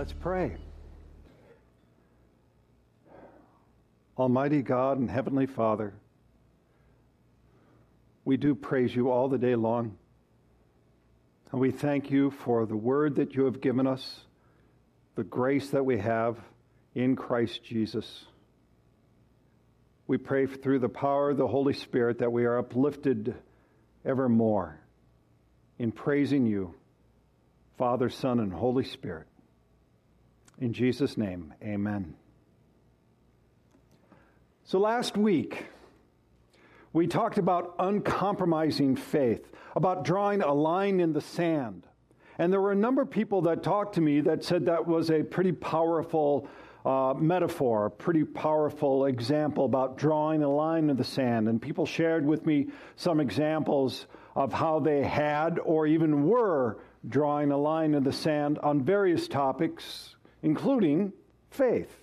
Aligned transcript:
Let's 0.00 0.14
pray. 0.14 0.56
Almighty 4.16 4.62
God 4.62 4.96
and 4.96 5.10
Heavenly 5.10 5.44
Father, 5.44 5.92
we 8.24 8.38
do 8.38 8.54
praise 8.54 8.96
you 8.96 9.10
all 9.10 9.28
the 9.28 9.36
day 9.36 9.56
long. 9.56 9.98
And 11.52 11.60
we 11.60 11.70
thank 11.70 12.10
you 12.10 12.30
for 12.30 12.64
the 12.64 12.78
word 12.78 13.16
that 13.16 13.34
you 13.34 13.44
have 13.44 13.60
given 13.60 13.86
us, 13.86 14.20
the 15.16 15.22
grace 15.22 15.68
that 15.68 15.84
we 15.84 15.98
have 15.98 16.38
in 16.94 17.14
Christ 17.14 17.62
Jesus. 17.62 18.24
We 20.06 20.16
pray 20.16 20.46
through 20.46 20.78
the 20.78 20.88
power 20.88 21.28
of 21.28 21.36
the 21.36 21.46
Holy 21.46 21.74
Spirit 21.74 22.20
that 22.20 22.32
we 22.32 22.46
are 22.46 22.56
uplifted 22.56 23.34
evermore 24.02 24.80
in 25.78 25.92
praising 25.92 26.46
you, 26.46 26.74
Father, 27.76 28.08
Son, 28.08 28.40
and 28.40 28.50
Holy 28.50 28.84
Spirit. 28.84 29.26
In 30.60 30.74
Jesus' 30.74 31.16
name, 31.16 31.54
amen. 31.62 32.14
So 34.64 34.78
last 34.78 35.16
week, 35.16 35.64
we 36.92 37.06
talked 37.06 37.38
about 37.38 37.74
uncompromising 37.78 38.96
faith, 38.96 39.50
about 39.74 40.04
drawing 40.04 40.42
a 40.42 40.52
line 40.52 41.00
in 41.00 41.14
the 41.14 41.20
sand. 41.22 41.86
And 42.38 42.52
there 42.52 42.60
were 42.60 42.72
a 42.72 42.76
number 42.76 43.00
of 43.00 43.10
people 43.10 43.40
that 43.42 43.62
talked 43.62 43.94
to 43.94 44.02
me 44.02 44.20
that 44.20 44.44
said 44.44 44.66
that 44.66 44.86
was 44.86 45.10
a 45.10 45.22
pretty 45.22 45.52
powerful 45.52 46.46
uh, 46.84 47.14
metaphor, 47.16 47.86
a 47.86 47.90
pretty 47.90 48.24
powerful 48.24 49.06
example 49.06 49.64
about 49.64 49.96
drawing 49.96 50.42
a 50.42 50.48
line 50.48 50.90
in 50.90 50.96
the 50.96 51.04
sand. 51.04 51.48
And 51.48 51.60
people 51.60 51.86
shared 51.86 52.26
with 52.26 52.44
me 52.44 52.68
some 52.96 53.18
examples 53.18 54.06
of 54.36 54.52
how 54.52 54.78
they 54.78 55.04
had 55.04 55.58
or 55.58 55.86
even 55.86 56.28
were 56.28 56.78
drawing 57.08 57.50
a 57.50 57.56
line 57.56 57.94
in 57.94 58.04
the 58.04 58.12
sand 58.12 58.58
on 58.58 58.82
various 58.82 59.26
topics 59.26 60.16
including 60.42 61.12
faith. 61.50 62.00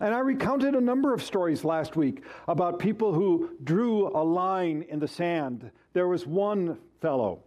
And 0.00 0.14
I 0.14 0.20
recounted 0.20 0.74
a 0.74 0.80
number 0.80 1.12
of 1.12 1.22
stories 1.22 1.64
last 1.64 1.96
week 1.96 2.22
about 2.46 2.78
people 2.78 3.12
who 3.12 3.50
drew 3.64 4.08
a 4.08 4.22
line 4.22 4.84
in 4.88 5.00
the 5.00 5.08
sand. 5.08 5.70
There 5.92 6.06
was 6.06 6.26
one 6.26 6.78
fellow, 7.00 7.40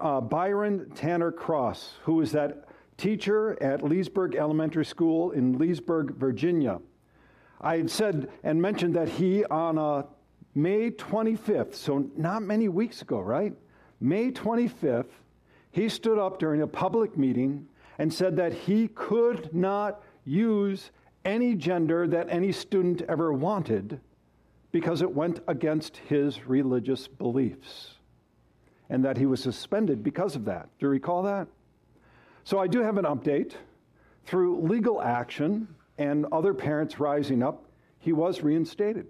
uh, 0.00 0.20
Byron 0.20 0.90
Tanner 0.94 1.32
Cross, 1.32 1.94
who 2.04 2.14
was 2.14 2.30
that 2.32 2.68
teacher 2.96 3.60
at 3.62 3.82
Leesburg 3.82 4.34
Elementary 4.34 4.84
School 4.84 5.30
in 5.30 5.58
Leesburg, 5.58 6.14
Virginia. 6.16 6.80
I 7.60 7.78
had 7.78 7.90
said 7.90 8.28
and 8.44 8.60
mentioned 8.60 8.94
that 8.94 9.08
he, 9.08 9.44
on 9.46 9.78
uh, 9.78 10.02
May 10.54 10.90
25th, 10.90 11.74
so 11.74 12.10
not 12.16 12.42
many 12.42 12.68
weeks 12.68 13.02
ago, 13.02 13.20
right? 13.20 13.54
May 14.00 14.30
25th, 14.30 15.10
he 15.70 15.88
stood 15.88 16.18
up 16.18 16.38
during 16.38 16.62
a 16.62 16.66
public 16.66 17.16
meeting 17.16 17.67
and 17.98 18.12
said 18.12 18.36
that 18.36 18.52
he 18.52 18.88
could 18.88 19.52
not 19.52 20.02
use 20.24 20.90
any 21.24 21.54
gender 21.54 22.06
that 22.06 22.28
any 22.30 22.52
student 22.52 23.02
ever 23.02 23.32
wanted 23.32 24.00
because 24.70 25.02
it 25.02 25.14
went 25.14 25.40
against 25.48 25.96
his 25.96 26.46
religious 26.46 27.08
beliefs 27.08 27.94
and 28.90 29.04
that 29.04 29.16
he 29.16 29.26
was 29.26 29.42
suspended 29.42 30.02
because 30.02 30.36
of 30.36 30.44
that. 30.46 30.68
Do 30.78 30.86
you 30.86 30.90
recall 30.90 31.22
that? 31.24 31.48
So 32.44 32.58
I 32.58 32.66
do 32.66 32.82
have 32.82 32.96
an 32.96 33.04
update. 33.04 33.52
Through 34.24 34.60
legal 34.62 35.02
action 35.02 35.68
and 35.98 36.26
other 36.32 36.54
parents 36.54 37.00
rising 37.00 37.42
up, 37.42 37.64
he 37.98 38.12
was 38.12 38.42
reinstated. 38.42 39.06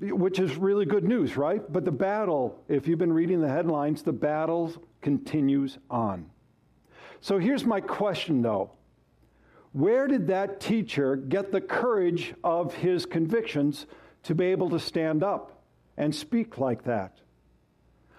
Which 0.00 0.38
is 0.38 0.56
really 0.56 0.84
good 0.84 1.04
news, 1.04 1.36
right? 1.36 1.62
But 1.72 1.84
the 1.84 1.92
battle, 1.92 2.58
if 2.68 2.88
you've 2.88 2.98
been 2.98 3.12
reading 3.12 3.40
the 3.40 3.48
headlines, 3.48 4.02
the 4.02 4.12
battle 4.12 4.72
continues 5.00 5.78
on. 5.88 6.28
So 7.24 7.38
here's 7.38 7.64
my 7.64 7.80
question 7.80 8.42
though 8.42 8.72
Where 9.72 10.06
did 10.06 10.26
that 10.26 10.60
teacher 10.60 11.16
get 11.16 11.52
the 11.52 11.60
courage 11.62 12.34
of 12.44 12.74
his 12.74 13.06
convictions 13.06 13.86
to 14.24 14.34
be 14.34 14.44
able 14.44 14.68
to 14.68 14.78
stand 14.78 15.24
up 15.24 15.62
and 15.96 16.14
speak 16.14 16.58
like 16.58 16.84
that? 16.84 17.22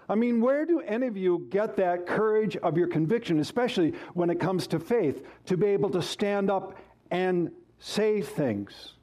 I 0.10 0.16
mean, 0.16 0.42
where 0.42 0.66
do 0.66 0.80
any 0.80 1.06
of 1.06 1.18
you 1.18 1.46
get 1.52 1.76
that 1.76 2.08
courage 2.08 2.58
of 2.58 2.80
your 2.80 2.88
conviction, 2.88 3.40
especially 3.40 3.94
when 4.16 4.32
it 4.32 4.40
comes 4.40 4.66
to 4.68 4.80
faith, 4.80 5.24
to 5.46 5.56
be 5.56 5.68
able 5.68 5.92
to 5.92 6.02
stand 6.02 6.50
up 6.50 6.76
and 7.12 7.52
say 7.78 8.24
things? 8.24 8.94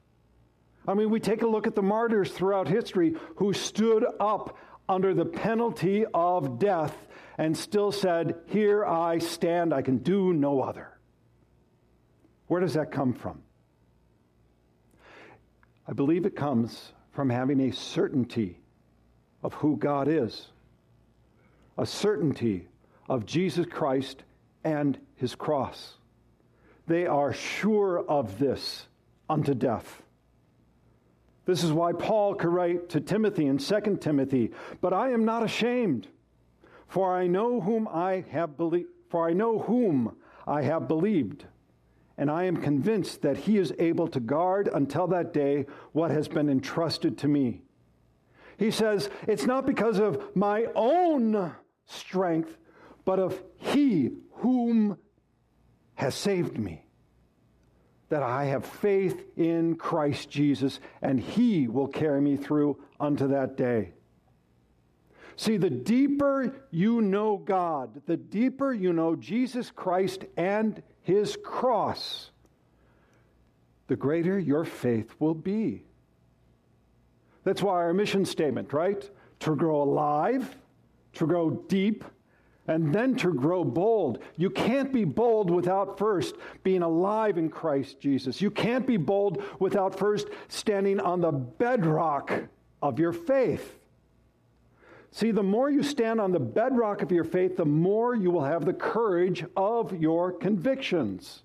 I 0.85 0.95
mean, 0.95 1.11
we 1.11 1.21
take 1.21 1.43
a 1.43 1.47
look 1.47 1.65
at 1.65 1.75
the 1.75 1.81
martyrs 1.81 2.33
throughout 2.33 2.67
history 2.67 3.15
who 3.37 3.53
stood 3.53 4.05
up 4.19 4.57
under 4.89 5.13
the 5.13 5.25
penalty 5.25 6.03
of 6.13 6.59
death 6.59 7.07
and 7.37 7.57
still 7.57 7.91
said, 7.91 8.35
Here 8.47 8.85
I 8.85 9.17
stand, 9.17 9.73
I 9.73 9.81
can 9.81 9.97
do 9.97 10.33
no 10.33 10.61
other. 10.61 10.89
Where 12.47 12.61
does 12.61 12.73
that 12.73 12.91
come 12.91 13.13
from? 13.13 13.41
I 15.87 15.93
believe 15.93 16.25
it 16.25 16.35
comes 16.35 16.93
from 17.11 17.29
having 17.29 17.59
a 17.61 17.73
certainty 17.73 18.59
of 19.43 19.53
who 19.55 19.77
God 19.77 20.07
is, 20.07 20.47
a 21.77 21.85
certainty 21.85 22.67
of 23.09 23.25
Jesus 23.25 23.65
Christ 23.65 24.23
and 24.63 24.97
his 25.15 25.35
cross. 25.35 25.95
They 26.87 27.05
are 27.05 27.33
sure 27.33 27.99
of 27.99 28.39
this 28.39 28.87
unto 29.29 29.53
death. 29.53 30.01
This 31.45 31.63
is 31.63 31.71
why 31.71 31.91
Paul 31.91 32.35
could 32.35 32.49
write 32.49 32.89
to 32.89 33.01
Timothy 33.01 33.47
in 33.47 33.57
2 33.57 33.97
Timothy, 33.99 34.51
but 34.79 34.93
I 34.93 35.09
am 35.09 35.25
not 35.25 35.43
ashamed 35.43 36.07
for 36.93 37.11
I 37.11 37.25
know 37.25 37.59
whom 37.59 37.87
I 37.87 38.23
have 38.29 38.55
believed, 38.55 38.87
for 39.09 39.27
I 39.27 39.33
know 39.33 39.57
whom 39.57 40.15
I 40.45 40.61
have 40.61 40.87
believed, 40.87 41.43
and 42.19 42.29
I 42.29 42.43
am 42.43 42.57
convinced 42.57 43.23
that 43.23 43.35
he 43.35 43.57
is 43.57 43.73
able 43.79 44.07
to 44.09 44.19
guard 44.19 44.69
until 44.71 45.07
that 45.07 45.33
day 45.33 45.65
what 45.93 46.11
has 46.11 46.27
been 46.27 46.51
entrusted 46.51 47.17
to 47.17 47.27
me. 47.27 47.63
He 48.57 48.69
says, 48.69 49.09
It's 49.27 49.47
not 49.47 49.65
because 49.65 49.97
of 49.97 50.35
my 50.35 50.67
own 50.75 51.55
strength, 51.85 52.55
but 53.05 53.17
of 53.17 53.41
he 53.57 54.11
whom 54.33 54.99
has 55.95 56.13
saved 56.13 56.59
me. 56.59 56.85
That 58.09 58.21
I 58.21 58.45
have 58.45 58.67
faith 58.67 59.19
in 59.35 59.77
Christ 59.77 60.29
Jesus, 60.29 60.79
and 61.01 61.19
he 61.19 61.67
will 61.67 61.87
carry 61.87 62.21
me 62.21 62.37
through 62.37 62.83
unto 62.99 63.29
that 63.29 63.57
day. 63.57 63.93
See, 65.35 65.57
the 65.57 65.69
deeper 65.69 66.53
you 66.71 67.01
know 67.01 67.37
God, 67.37 68.01
the 68.05 68.17
deeper 68.17 68.73
you 68.73 68.93
know 68.93 69.15
Jesus 69.15 69.71
Christ 69.71 70.25
and 70.37 70.81
his 71.01 71.37
cross, 71.43 72.31
the 73.87 73.95
greater 73.95 74.39
your 74.39 74.65
faith 74.65 75.13
will 75.19 75.33
be. 75.33 75.83
That's 77.43 77.61
why 77.61 77.73
our 77.73 77.93
mission 77.93 78.25
statement, 78.25 78.73
right? 78.73 79.09
To 79.41 79.55
grow 79.55 79.81
alive, 79.81 80.57
to 81.13 81.27
grow 81.27 81.49
deep, 81.49 82.05
and 82.67 82.93
then 82.93 83.15
to 83.17 83.33
grow 83.33 83.63
bold. 83.63 84.19
You 84.37 84.49
can't 84.49 84.93
be 84.93 85.03
bold 85.03 85.49
without 85.49 85.97
first 85.97 86.35
being 86.63 86.81
alive 86.81 87.37
in 87.37 87.49
Christ 87.49 87.99
Jesus. 87.99 88.41
You 88.41 88.51
can't 88.51 88.87
be 88.87 88.97
bold 88.97 89.43
without 89.59 89.97
first 89.99 90.29
standing 90.47 90.99
on 90.99 91.19
the 91.19 91.31
bedrock 91.31 92.31
of 92.81 92.99
your 92.99 93.11
faith. 93.11 93.79
See, 95.13 95.29
the 95.29 95.43
more 95.43 95.69
you 95.69 95.83
stand 95.83 96.19
on 96.19 96.31
the 96.31 96.39
bedrock 96.39 97.03
of 97.03 97.11
your 97.11 97.23
faith, 97.23 97.55
the 97.55 97.65
more 97.65 98.15
you 98.15 98.31
will 98.31 98.45
have 98.45 98.65
the 98.65 98.73
courage 98.73 99.45
of 99.55 100.01
your 100.01 100.31
convictions. 100.31 101.43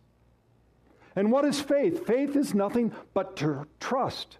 And 1.14 1.30
what 1.30 1.44
is 1.44 1.60
faith? 1.60 2.06
Faith 2.06 2.34
is 2.34 2.54
nothing 2.54 2.92
but 3.12 3.36
to 3.36 3.66
trust. 3.78 4.38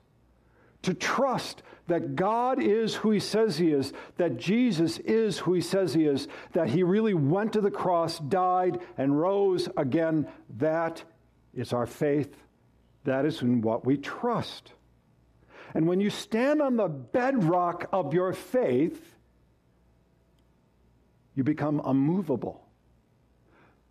To 0.81 0.95
trust 0.95 1.63
that 1.89 2.17
God 2.17 2.63
is 2.63 2.95
who 2.95 3.11
He 3.11 3.21
says 3.21 3.59
He 3.59 3.71
is, 3.71 3.93
that 4.17 4.39
Jesus 4.39 4.97
is 5.01 5.41
who 5.41 5.53
He 5.53 5.61
says 5.61 5.93
He 5.93 6.07
is, 6.07 6.27
that 6.55 6.71
He 6.71 6.83
really 6.83 7.13
went 7.13 7.53
to 7.53 7.61
the 7.61 7.71
cross, 7.71 8.19
died, 8.21 8.79
and 8.97 9.21
rose 9.21 9.69
again. 9.77 10.27
That 10.57 11.03
is 11.53 11.75
our 11.75 11.87
faith. 11.87 12.35
That 13.05 13.27
is 13.27 13.43
in 13.43 13.61
what 13.61 13.85
we 13.85 13.99
trust. 13.99 14.73
And 15.75 15.87
when 15.87 16.01
you 16.01 16.09
stand 16.09 16.63
on 16.63 16.77
the 16.77 16.89
bedrock 16.89 17.91
of 17.93 18.15
your 18.15 18.33
faith, 18.33 19.17
you 21.39 21.45
become 21.45 21.81
unmovable 21.85 22.67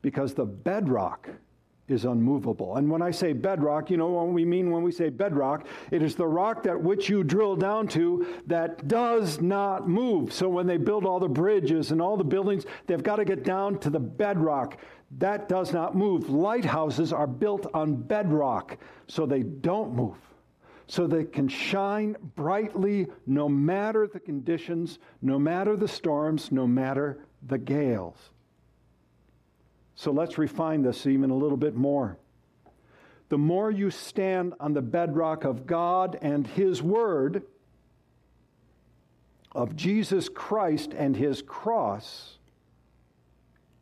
because 0.01 0.33
the 0.33 0.43
bedrock 0.43 1.29
is 1.87 2.03
unmovable. 2.03 2.75
And 2.75 2.91
when 2.91 3.01
I 3.01 3.11
say 3.11 3.31
bedrock, 3.31 3.89
you 3.89 3.95
know 3.95 4.07
what 4.07 4.27
we 4.27 4.43
mean 4.43 4.69
when 4.69 4.83
we 4.83 4.91
say 4.91 5.07
bedrock? 5.07 5.65
It 5.89 6.03
is 6.03 6.15
the 6.15 6.27
rock 6.27 6.63
that 6.63 6.83
which 6.83 7.07
you 7.07 7.23
drill 7.23 7.55
down 7.55 7.87
to 7.89 8.27
that 8.47 8.89
does 8.89 9.39
not 9.39 9.87
move. 9.87 10.33
So 10.33 10.49
when 10.49 10.67
they 10.67 10.75
build 10.75 11.05
all 11.05 11.21
the 11.21 11.29
bridges 11.29 11.91
and 11.91 12.01
all 12.01 12.17
the 12.17 12.25
buildings, 12.25 12.65
they've 12.85 13.01
got 13.01 13.15
to 13.15 13.23
get 13.23 13.45
down 13.45 13.79
to 13.79 13.89
the 13.89 13.97
bedrock. 13.97 14.77
That 15.17 15.47
does 15.47 15.71
not 15.71 15.95
move. 15.95 16.29
Lighthouses 16.29 17.13
are 17.13 17.27
built 17.27 17.65
on 17.73 17.95
bedrock 17.95 18.77
so 19.07 19.25
they 19.25 19.43
don't 19.43 19.95
move 19.95 20.17
so 20.87 21.05
they 21.05 21.25
can 21.25 21.47
shine 21.47 22.15
brightly 22.35 23.07
no 23.25 23.49
matter 23.49 24.07
the 24.07 24.19
conditions, 24.19 24.99
no 25.21 25.37
matter 25.37 25.75
the 25.75 25.87
storms, 25.87 26.51
no 26.51 26.65
matter 26.65 27.19
the 27.47 27.57
gales. 27.57 28.17
So 29.95 30.11
let's 30.11 30.37
refine 30.37 30.83
this 30.83 31.07
even 31.07 31.31
a 31.31 31.35
little 31.35 31.57
bit 31.57 31.75
more. 31.75 32.17
The 33.29 33.37
more 33.37 33.71
you 33.71 33.89
stand 33.89 34.53
on 34.59 34.73
the 34.73 34.81
bedrock 34.81 35.43
of 35.43 35.65
God 35.65 36.17
and 36.21 36.47
His 36.47 36.81
Word, 36.81 37.43
of 39.57 39.75
Jesus 39.75 40.29
Christ 40.29 40.93
and 40.95 41.17
His 41.17 41.41
cross, 41.41 42.37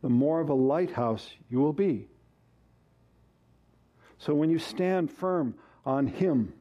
the 0.01 0.09
more 0.09 0.39
of 0.39 0.49
a 0.49 0.53
lighthouse 0.53 1.29
you 1.49 1.59
will 1.59 1.73
be. 1.73 2.07
So 4.17 4.33
when 4.33 4.49
you 4.49 4.57
stand 4.57 5.11
firm 5.11 5.53
on 5.85 6.07
Him 6.07 6.53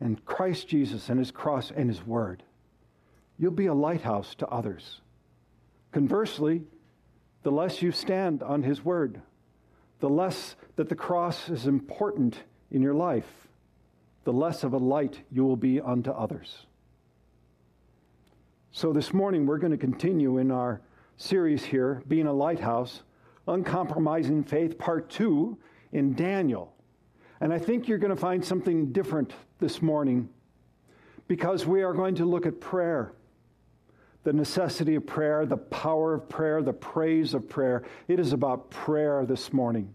and 0.00 0.24
Christ 0.24 0.68
Jesus 0.68 1.08
and 1.08 1.18
His 1.18 1.30
cross 1.30 1.72
and 1.74 1.90
His 1.90 2.06
Word, 2.06 2.44
you'll 3.38 3.50
be 3.50 3.66
a 3.66 3.74
lighthouse 3.74 4.34
to 4.36 4.46
others. 4.46 5.01
Conversely, 5.92 6.62
the 7.42 7.52
less 7.52 7.82
you 7.82 7.92
stand 7.92 8.42
on 8.42 8.62
His 8.62 8.84
Word, 8.84 9.20
the 10.00 10.08
less 10.08 10.56
that 10.76 10.88
the 10.88 10.94
cross 10.94 11.48
is 11.48 11.66
important 11.66 12.42
in 12.70 12.82
your 12.82 12.94
life, 12.94 13.48
the 14.24 14.32
less 14.32 14.64
of 14.64 14.72
a 14.72 14.78
light 14.78 15.20
you 15.30 15.44
will 15.44 15.56
be 15.56 15.80
unto 15.80 16.10
others. 16.10 16.66
So 18.70 18.92
this 18.92 19.12
morning 19.12 19.44
we're 19.44 19.58
going 19.58 19.72
to 19.72 19.78
continue 19.78 20.38
in 20.38 20.50
our 20.50 20.80
series 21.18 21.62
here, 21.62 22.02
Being 22.08 22.26
a 22.26 22.32
Lighthouse, 22.32 23.02
Uncompromising 23.46 24.44
Faith, 24.44 24.78
Part 24.78 25.10
2 25.10 25.58
in 25.92 26.14
Daniel. 26.14 26.72
And 27.40 27.52
I 27.52 27.58
think 27.58 27.86
you're 27.86 27.98
going 27.98 28.14
to 28.14 28.20
find 28.20 28.42
something 28.42 28.92
different 28.92 29.34
this 29.60 29.82
morning 29.82 30.28
because 31.28 31.66
we 31.66 31.82
are 31.82 31.92
going 31.92 32.14
to 32.14 32.24
look 32.24 32.46
at 32.46 32.60
prayer 32.60 33.12
the 34.24 34.32
necessity 34.32 34.94
of 34.94 35.06
prayer, 35.06 35.46
the 35.46 35.56
power 35.56 36.14
of 36.14 36.28
prayer, 36.28 36.62
the 36.62 36.72
praise 36.72 37.34
of 37.34 37.48
prayer. 37.48 37.82
It 38.08 38.20
is 38.20 38.32
about 38.32 38.70
prayer 38.70 39.26
this 39.26 39.52
morning. 39.52 39.92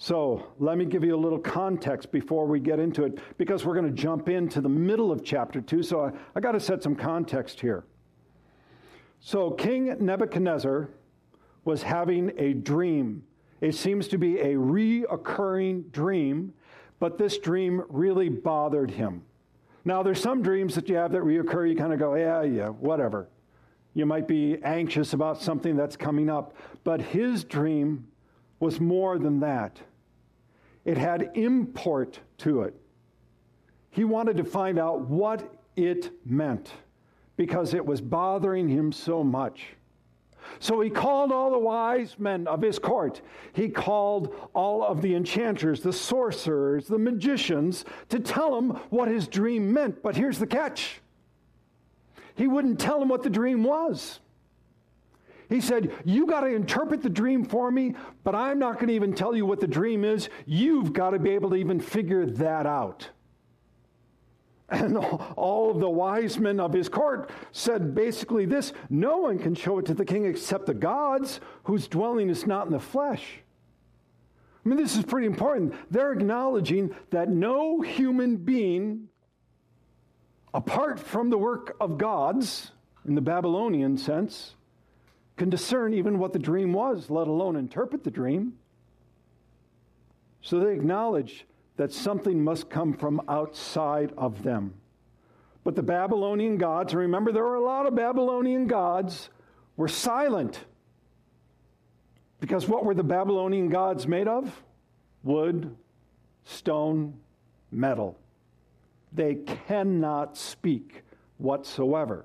So, 0.00 0.46
let 0.60 0.78
me 0.78 0.84
give 0.84 1.02
you 1.02 1.16
a 1.16 1.18
little 1.18 1.40
context 1.40 2.12
before 2.12 2.46
we 2.46 2.60
get 2.60 2.78
into 2.78 3.04
it, 3.04 3.18
because 3.36 3.64
we're 3.64 3.74
going 3.74 3.86
to 3.86 4.02
jump 4.02 4.28
into 4.28 4.60
the 4.60 4.68
middle 4.68 5.10
of 5.10 5.24
chapter 5.24 5.60
2. 5.60 5.82
So, 5.82 6.04
I, 6.04 6.12
I 6.36 6.40
got 6.40 6.52
to 6.52 6.60
set 6.60 6.84
some 6.84 6.94
context 6.94 7.60
here. 7.60 7.84
So, 9.18 9.50
King 9.50 9.96
Nebuchadnezzar 9.98 10.88
was 11.64 11.82
having 11.82 12.32
a 12.38 12.54
dream. 12.54 13.24
It 13.60 13.74
seems 13.74 14.06
to 14.08 14.18
be 14.18 14.38
a 14.38 14.54
reoccurring 14.54 15.90
dream, 15.90 16.54
but 17.00 17.18
this 17.18 17.38
dream 17.38 17.82
really 17.88 18.28
bothered 18.28 18.92
him. 18.92 19.22
Now, 19.84 20.02
there's 20.02 20.20
some 20.20 20.42
dreams 20.42 20.74
that 20.74 20.88
you 20.88 20.96
have 20.96 21.12
that 21.12 21.22
reoccur, 21.22 21.68
you 21.68 21.76
kind 21.76 21.92
of 21.92 21.98
go, 21.98 22.14
yeah, 22.14 22.42
yeah, 22.42 22.68
whatever. 22.68 23.28
You 23.94 24.06
might 24.06 24.28
be 24.28 24.58
anxious 24.62 25.12
about 25.12 25.40
something 25.40 25.76
that's 25.76 25.96
coming 25.96 26.28
up. 26.28 26.54
But 26.84 27.00
his 27.00 27.44
dream 27.44 28.06
was 28.60 28.80
more 28.80 29.18
than 29.18 29.40
that, 29.40 29.80
it 30.84 30.96
had 30.96 31.30
import 31.34 32.20
to 32.38 32.62
it. 32.62 32.74
He 33.90 34.04
wanted 34.04 34.36
to 34.36 34.44
find 34.44 34.78
out 34.78 35.00
what 35.02 35.54
it 35.76 36.10
meant 36.24 36.72
because 37.36 37.72
it 37.74 37.84
was 37.84 38.00
bothering 38.00 38.68
him 38.68 38.92
so 38.92 39.22
much. 39.22 39.74
So 40.60 40.80
he 40.80 40.90
called 40.90 41.32
all 41.32 41.50
the 41.50 41.58
wise 41.58 42.18
men 42.18 42.46
of 42.46 42.62
his 42.62 42.78
court. 42.78 43.20
He 43.52 43.68
called 43.68 44.34
all 44.54 44.84
of 44.84 45.02
the 45.02 45.14
enchanters, 45.14 45.80
the 45.80 45.92
sorcerers, 45.92 46.86
the 46.86 46.98
magicians 46.98 47.84
to 48.08 48.20
tell 48.20 48.56
him 48.56 48.70
what 48.90 49.08
his 49.08 49.28
dream 49.28 49.72
meant. 49.72 50.02
But 50.02 50.16
here's 50.16 50.38
the 50.38 50.46
catch 50.46 51.00
he 52.34 52.46
wouldn't 52.46 52.78
tell 52.78 53.02
him 53.02 53.08
what 53.08 53.24
the 53.24 53.30
dream 53.30 53.64
was. 53.64 54.20
He 55.48 55.60
said, 55.60 55.92
You 56.04 56.26
got 56.26 56.42
to 56.42 56.46
interpret 56.46 57.02
the 57.02 57.08
dream 57.08 57.44
for 57.44 57.70
me, 57.70 57.94
but 58.22 58.34
I'm 58.34 58.58
not 58.60 58.74
going 58.74 58.88
to 58.88 58.94
even 58.94 59.12
tell 59.12 59.34
you 59.34 59.44
what 59.44 59.60
the 59.60 59.66
dream 59.66 60.04
is. 60.04 60.28
You've 60.46 60.92
got 60.92 61.10
to 61.10 61.18
be 61.18 61.30
able 61.30 61.50
to 61.50 61.56
even 61.56 61.80
figure 61.80 62.26
that 62.26 62.64
out. 62.64 63.08
And 64.70 64.98
all 64.98 65.70
of 65.70 65.80
the 65.80 65.88
wise 65.88 66.38
men 66.38 66.60
of 66.60 66.74
his 66.74 66.90
court 66.90 67.30
said 67.52 67.94
basically 67.94 68.44
this 68.44 68.74
no 68.90 69.18
one 69.18 69.38
can 69.38 69.54
show 69.54 69.78
it 69.78 69.86
to 69.86 69.94
the 69.94 70.04
king 70.04 70.26
except 70.26 70.66
the 70.66 70.74
gods, 70.74 71.40
whose 71.64 71.88
dwelling 71.88 72.28
is 72.28 72.46
not 72.46 72.66
in 72.66 72.72
the 72.72 72.80
flesh. 72.80 73.40
I 74.64 74.68
mean, 74.68 74.76
this 74.76 74.96
is 74.96 75.04
pretty 75.04 75.26
important. 75.26 75.74
They're 75.90 76.12
acknowledging 76.12 76.94
that 77.10 77.30
no 77.30 77.80
human 77.80 78.36
being, 78.36 79.08
apart 80.52 81.00
from 81.00 81.30
the 81.30 81.38
work 81.38 81.74
of 81.80 81.96
gods, 81.96 82.72
in 83.06 83.14
the 83.14 83.22
Babylonian 83.22 83.96
sense, 83.96 84.54
can 85.38 85.48
discern 85.48 85.94
even 85.94 86.18
what 86.18 86.34
the 86.34 86.38
dream 86.38 86.74
was, 86.74 87.08
let 87.08 87.28
alone 87.28 87.56
interpret 87.56 88.04
the 88.04 88.10
dream. 88.10 88.54
So 90.42 90.60
they 90.60 90.74
acknowledge 90.74 91.46
that 91.78 91.92
something 91.92 92.42
must 92.42 92.68
come 92.68 92.92
from 92.92 93.22
outside 93.28 94.12
of 94.18 94.42
them. 94.42 94.74
But 95.62 95.76
the 95.76 95.82
Babylonian 95.82 96.58
gods, 96.58 96.92
remember 96.92 97.32
there 97.32 97.44
were 97.44 97.54
a 97.54 97.64
lot 97.64 97.86
of 97.86 97.94
Babylonian 97.94 98.66
gods, 98.66 99.30
were 99.76 99.88
silent. 99.88 100.64
Because 102.40 102.68
what 102.68 102.84
were 102.84 102.94
the 102.94 103.04
Babylonian 103.04 103.68
gods 103.68 104.08
made 104.08 104.26
of? 104.26 104.62
Wood, 105.22 105.76
stone, 106.44 107.14
metal. 107.70 108.18
They 109.12 109.36
cannot 109.36 110.36
speak 110.36 111.04
whatsoever. 111.38 112.24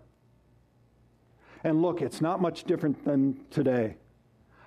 And 1.64 1.82
look, 1.82 2.02
it's 2.02 2.22
not 2.22 2.42
much 2.42 2.64
different 2.64 3.06
than 3.06 3.40
today. 3.52 3.98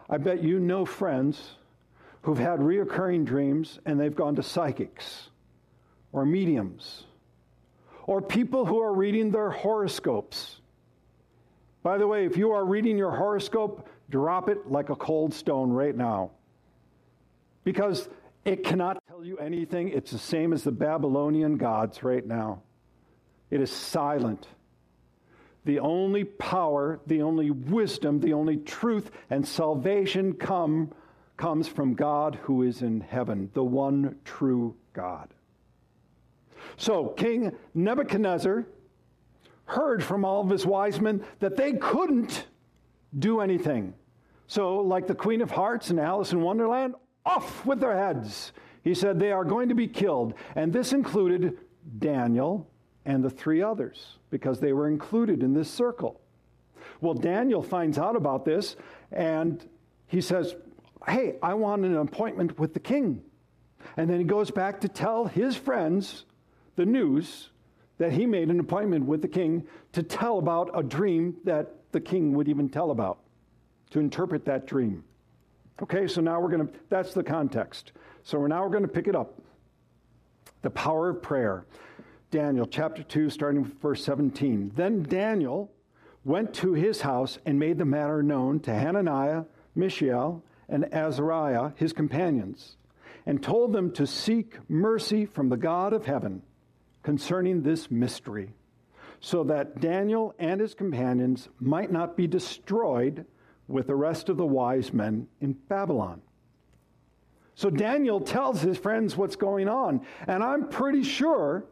I 0.09 0.19
bet 0.19 0.45
you 0.45 0.61
know 0.61 0.85
friends 0.85 1.57
who've 2.27 2.39
had 2.41 2.59
reoccurring 2.59 3.25
dreams 3.25 3.79
and 3.87 4.01
they've 4.01 4.17
gone 4.17 4.35
to 4.35 4.43
psychics 4.43 5.31
or 6.11 6.27
mediums 6.27 7.05
or 8.03 8.21
people 8.21 8.67
who 8.67 8.81
are 8.81 8.93
reading 8.93 9.31
their 9.31 9.49
horoscopes. 9.49 10.57
By 11.85 11.99
the 11.99 12.07
way, 12.09 12.27
if 12.27 12.37
you 12.37 12.51
are 12.51 12.65
reading 12.65 12.99
your 12.99 13.13
horoscope, 13.13 13.89
drop 14.11 14.49
it 14.49 14.69
like 14.69 14.91
a 14.91 14.97
cold 14.97 15.35
stone 15.35 15.71
right 15.71 15.95
now 15.95 16.33
because 17.63 18.09
it 18.45 18.65
cannot 18.65 19.01
tell 19.07 19.25
you 19.25 19.39
anything. 19.39 19.91
It's 19.91 20.11
the 20.11 20.19
same 20.19 20.53
as 20.53 20.65
the 20.65 20.73
Babylonian 20.73 21.57
gods 21.57 22.03
right 22.03 22.27
now. 22.27 22.61
It 23.51 23.61
is 23.61 23.71
silent. 23.71 24.49
The 25.65 25.79
only 25.79 26.25
power, 26.25 26.99
the 27.07 27.23
only 27.23 27.53
wisdom, 27.53 28.19
the 28.19 28.33
only 28.33 28.57
truth 28.57 29.13
and 29.31 29.47
salvation 29.47 30.33
come 30.33 30.91
comes 31.37 31.69
from 31.69 31.95
God 31.95 32.39
who 32.43 32.63
is 32.63 32.83
in 32.83 33.01
heaven, 33.01 33.51
the 33.55 33.65
one 33.65 34.17
true 34.25 34.75
God. 34.93 35.29
So, 36.77 37.09
King 37.09 37.53
Nebuchadnezzar 37.75 38.67
heard 39.67 40.03
from 40.03 40.25
all 40.25 40.43
of 40.43 40.51
his 40.51 40.65
wise 40.65 41.01
men 41.01 41.25
that 41.41 41.57
they 41.57 41.73
couldn't 41.75 42.47
do 43.19 43.41
anything. 43.41 43.95
So, 44.47 44.79
like 44.79 45.07
the 45.07 45.15
Queen 45.15 45.43
of 45.43 45.51
Hearts 45.51 45.91
and 45.91 46.01
Alice 46.01 46.33
in 46.33 46.41
Wonderland, 46.41 46.95
off 47.25 47.67
with 47.67 47.81
their 47.81 47.97
heads. 47.97 48.53
He 48.83 48.95
said 48.95 49.19
they 49.19 49.33
are 49.33 49.45
going 49.45 49.69
to 49.69 49.75
be 49.75 49.89
killed. 49.89 50.35
And 50.55 50.73
this 50.73 50.93
included 50.93 51.59
Daniel 51.99 52.71
and 53.05 53.23
the 53.23 53.31
three 53.31 53.61
others 53.61 54.19
because 54.31 54.61
they 54.61 54.73
were 54.73 54.89
included 54.89 55.43
in 55.43 55.53
this 55.53 55.71
circle. 55.71 56.21
Well, 57.01 57.15
Daniel 57.15 57.63
finds 57.63 57.99
out 57.99 58.17
about 58.17 58.45
this 58.45 58.77
and 59.11 59.69
he 60.07 60.21
says, 60.21 60.55
Hey, 61.09 61.37
I 61.43 61.55
want 61.55 61.85
an 61.85 61.97
appointment 61.97 62.59
with 62.59 62.75
the 62.75 62.81
king. 62.81 63.23
And 63.97 64.11
then 64.11 64.19
he 64.19 64.25
goes 64.25 64.51
back 64.51 64.81
to 64.81 64.89
tell 64.89 65.27
his 65.27 65.57
friends 65.57 66.25
the 66.75 66.85
news 66.85 67.51
that 67.99 68.13
he 68.13 68.27
made 68.27 68.49
an 68.49 68.61
appointment 68.61 69.07
with 69.07 69.23
the 69.23 69.29
king 69.29 69.67
to 69.93 70.03
tell 70.03 70.39
about 70.39 70.71
a 70.75 70.83
dream 70.83 71.37
that 71.45 71.75
the 71.93 72.01
king 72.01 72.35
would 72.35 72.49
even 72.49 72.69
tell 72.69 72.91
about, 72.91 73.19
to 73.91 74.01
interpret 74.01 74.45
that 74.45 74.67
dream. 74.67 75.05
Okay, 75.83 76.07
so 76.07 76.21
now 76.21 76.41
we're 76.41 76.51
going 76.51 76.67
to, 76.67 76.73
that's 76.89 77.15
the 77.15 77.23
context. 77.23 77.93
So 78.23 78.39
we're 78.39 78.49
now 78.49 78.63
we're 78.65 78.71
going 78.71 78.83
to 78.83 78.89
pick 78.89 79.09
it 79.09 79.15
up. 79.15 79.41
The 80.63 80.71
power 80.71 81.11
of 81.11 81.23
prayer. 81.23 81.65
Daniel 82.31 82.67
chapter 82.67 83.03
2, 83.03 83.31
starting 83.31 83.63
with 83.63 83.81
verse 83.81 84.05
17. 84.05 84.73
Then 84.75 85.05
Daniel 85.05 85.71
went 86.25 86.53
to 86.55 86.73
his 86.73 87.01
house 87.01 87.39
and 87.47 87.59
made 87.59 87.79
the 87.79 87.85
matter 87.85 88.23
known 88.23 88.59
to 88.61 88.75
Hananiah, 88.75 89.45
Mishael, 89.77 90.43
and 90.69 90.93
Azariah, 90.93 91.73
his 91.77 91.93
companions, 91.93 92.77
and 93.25 93.43
told 93.43 93.73
them 93.73 93.93
to 93.93 94.07
seek 94.07 94.59
mercy 94.69 95.27
from 95.27 95.49
the 95.49 95.57
God 95.57 95.93
of 95.93 96.07
heaven 96.07 96.43
concerning 97.03 97.63
this 97.63 97.91
mystery, 97.91 98.53
so 99.21 99.45
that 99.45 99.81
Daniel 99.81 100.35
and 100.39 100.61
his 100.61 100.75
companions 100.75 101.49
might 101.61 101.91
not 101.91 102.17
be 102.17 102.27
destroyed 102.27 103.25
with 103.69 103.87
the 103.87 103.95
rest 103.95 104.29
of 104.29 104.37
the 104.37 104.47
wise 104.47 104.93
men 104.93 105.27
in 105.41 105.53
Babylon. 105.53 106.21
So 107.55 107.71
Daniel 107.71 108.21
tells 108.21 108.61
his 108.61 108.77
friends 108.77 109.17
what's 109.17 109.37
going 109.37 109.69
on, 109.69 110.03
and 110.27 110.43
I'm 110.43 110.69
pretty 110.69 111.03
sure 111.03 111.65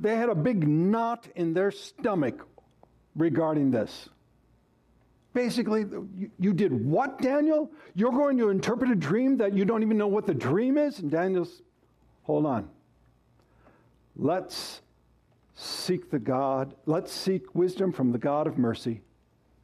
they 0.00 0.16
had 0.16 0.28
a 0.28 0.34
big 0.34 0.66
knot 0.66 1.28
in 1.36 1.54
their 1.54 1.70
stomach 1.70 2.46
regarding 3.14 3.70
this. 3.70 4.08
Basically, 5.34 5.84
you, 6.38 6.52
did 6.52 6.72
what, 6.72 7.20
Daniel? 7.20 7.70
You're 7.96 8.12
going 8.12 8.38
to 8.38 8.50
interpret 8.50 8.90
a 8.90 8.94
dream 8.94 9.36
that 9.38 9.52
you 9.52 9.64
don't 9.64 9.82
even 9.82 9.98
know 9.98 10.06
what 10.06 10.26
the 10.26 10.34
dream 10.34 10.78
is? 10.78 11.00
And 11.00 11.10
Daniel's, 11.10 11.60
hold 12.22 12.46
on. 12.46 12.68
Let's 14.14 14.80
seek 15.56 16.08
the 16.08 16.20
God, 16.20 16.74
let's 16.86 17.12
seek 17.12 17.52
wisdom 17.52 17.92
from 17.92 18.12
the 18.12 18.18
God 18.18 18.46
of 18.46 18.58
mercy, 18.58 19.02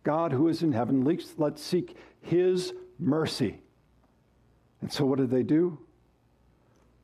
God 0.02 0.32
who 0.32 0.48
is 0.48 0.62
in 0.64 0.72
heaven. 0.72 1.04
Let's 1.38 1.62
seek 1.62 1.96
his 2.20 2.72
mercy. 2.98 3.60
And 4.80 4.92
so, 4.92 5.06
what 5.06 5.18
did 5.18 5.30
they 5.30 5.44
do? 5.44 5.78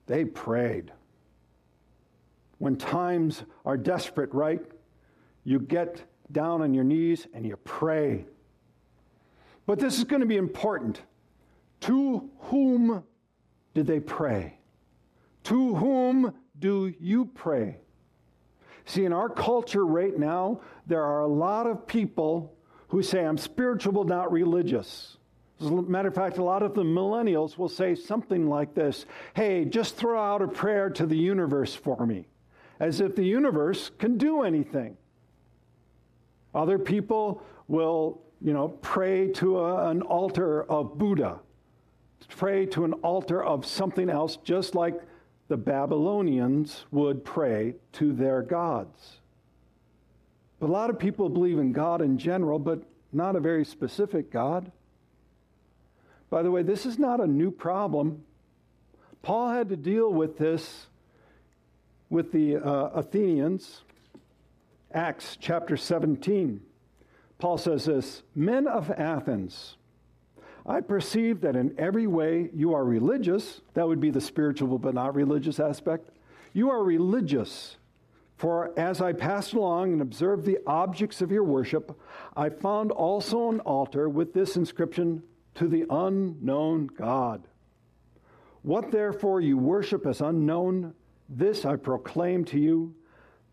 They 0.07 0.25
prayed. 0.25 0.91
When 2.59 2.77
times 2.77 3.45
are 3.65 3.77
desperate, 3.77 4.33
right? 4.35 4.65
You 5.45 5.61
get 5.61 6.03
down 6.33 6.63
on 6.63 6.75
your 6.75 6.85
knees 6.85 7.29
and 7.33 7.47
you 7.47 7.57
pray. 7.59 8.25
But 9.67 9.79
this 9.79 9.99
is 9.99 10.05
going 10.05 10.21
to 10.21 10.27
be 10.27 10.37
important. 10.37 11.03
To 11.81 12.31
whom 12.39 13.05
did 13.75 13.87
they 13.87 14.01
pray? 14.01 14.59
To 15.45 15.75
whom 15.75 16.33
do 16.59 16.95
you 16.99 17.27
pray? 17.27 17.79
See, 18.87 19.05
in 19.05 19.13
our 19.13 19.29
culture 19.29 19.85
right 19.85 20.17
now, 20.17 20.61
there 20.87 21.03
are 21.03 21.21
a 21.21 21.27
lot 21.27 21.67
of 21.67 21.87
people 21.87 22.57
who 22.89 23.03
say, 23.03 23.25
I'm 23.25 23.37
spiritual 23.37 23.93
but 23.93 24.07
not 24.07 24.31
religious. 24.31 25.17
As 25.61 25.69
a 25.69 25.83
matter 25.83 26.09
of 26.09 26.15
fact, 26.15 26.39
a 26.39 26.45
lot 26.45 26.63
of 26.63 26.75
the 26.75 26.83
millennials 26.83 27.59
will 27.59 27.69
say 27.69 27.95
something 27.95 28.49
like 28.49 28.75
this 28.75 29.07
Hey, 29.35 29.65
just 29.65 29.97
throw 29.97 30.21
out 30.21 30.43
a 30.43 30.49
prayer 30.49 30.91
to 30.91 31.07
the 31.07 31.17
universe 31.17 31.75
for 31.75 32.07
me, 32.07 32.29
as 32.79 33.01
if 33.01 33.17
the 33.17 33.25
universe 33.25 33.91
can 33.99 34.19
do 34.19 34.43
anything. 34.43 34.97
Other 36.55 36.79
people 36.79 37.43
will, 37.69 38.23
you 38.41 38.53
know, 38.53 38.69
pray 38.69 39.29
to 39.33 39.59
a, 39.59 39.91
an 39.91 40.03
altar 40.03 40.65
of 40.65 40.99
Buddha, 40.99 41.41
pray 42.29 42.67
to 42.67 42.85
an 42.85 42.93
altar 42.95 43.43
of 43.43 43.65
something 43.65 44.11
else, 44.11 44.37
just 44.37 44.75
like 44.75 45.01
the 45.49 45.57
Babylonians 45.57 46.85
would 46.91 47.25
pray 47.25 47.75
to 47.93 48.13
their 48.13 48.43
gods. 48.43 49.21
But 50.59 50.69
a 50.69 50.73
lot 50.73 50.91
of 50.91 50.99
people 50.99 51.29
believe 51.29 51.59
in 51.59 51.73
God 51.73 52.01
in 52.01 52.19
general, 52.19 52.59
but 52.59 52.83
not 53.13 53.37
a 53.37 53.41
very 53.41 53.65
specific 53.65 54.31
God. 54.31 54.73
By 56.31 56.43
the 56.43 56.51
way, 56.51 56.63
this 56.63 56.87
is 56.87 56.99
not 56.99 57.21
a 57.21 57.27
new 57.27 57.51
problem. 57.51 58.25
Paul 59.23 59.51
had 59.51 59.69
to 59.69 59.77
deal 59.77 60.13
with 60.13 60.39
this 60.39 60.87
with 62.11 62.33
the 62.33 62.57
uh, 62.57 62.91
Athenians. 62.95 63.83
Acts 64.93 65.37
chapter 65.41 65.77
17. 65.77 66.61
Paul 67.39 67.59
says 67.59 67.85
this 67.85 68.23
Men 68.35 68.67
of 68.67 68.91
Athens, 68.91 69.77
I 70.65 70.81
perceive 70.81 71.41
that 71.43 71.57
in 71.57 71.75
every 71.79 72.07
way 72.07 72.51
you 72.53 72.75
are 72.75 72.85
religious. 72.85 73.61
That 73.75 73.87
would 73.87 74.01
be 74.01 74.11
the 74.11 74.21
spiritual 74.21 74.79
but 74.79 74.95
not 74.95 75.15
religious 75.15 75.61
aspect. 75.61 76.11
You 76.53 76.71
are 76.71 76.83
religious. 76.83 77.77
For 78.37 78.79
as 78.79 79.01
I 79.01 79.13
passed 79.13 79.55
along 79.55 79.93
and 79.95 80.03
observed 80.03 80.45
the 80.45 80.59
objects 80.67 81.23
of 81.23 81.31
your 81.31 81.45
worship, 81.45 81.99
I 82.37 82.51
found 82.51 82.91
also 82.93 83.49
an 83.51 83.61
altar 83.61 84.09
with 84.09 84.35
this 84.35 84.57
inscription 84.57 85.23
to 85.55 85.69
the 85.69 85.87
unknown 85.89 86.89
God. 86.89 87.49
What 88.63 88.91
therefore 88.91 89.41
you 89.41 89.57
worship 89.57 90.07
as 90.07 90.21
unknown, 90.21 90.93
this 91.29 91.65
I 91.65 91.77
proclaim 91.77 92.45
to 92.47 92.59
you 92.59 92.95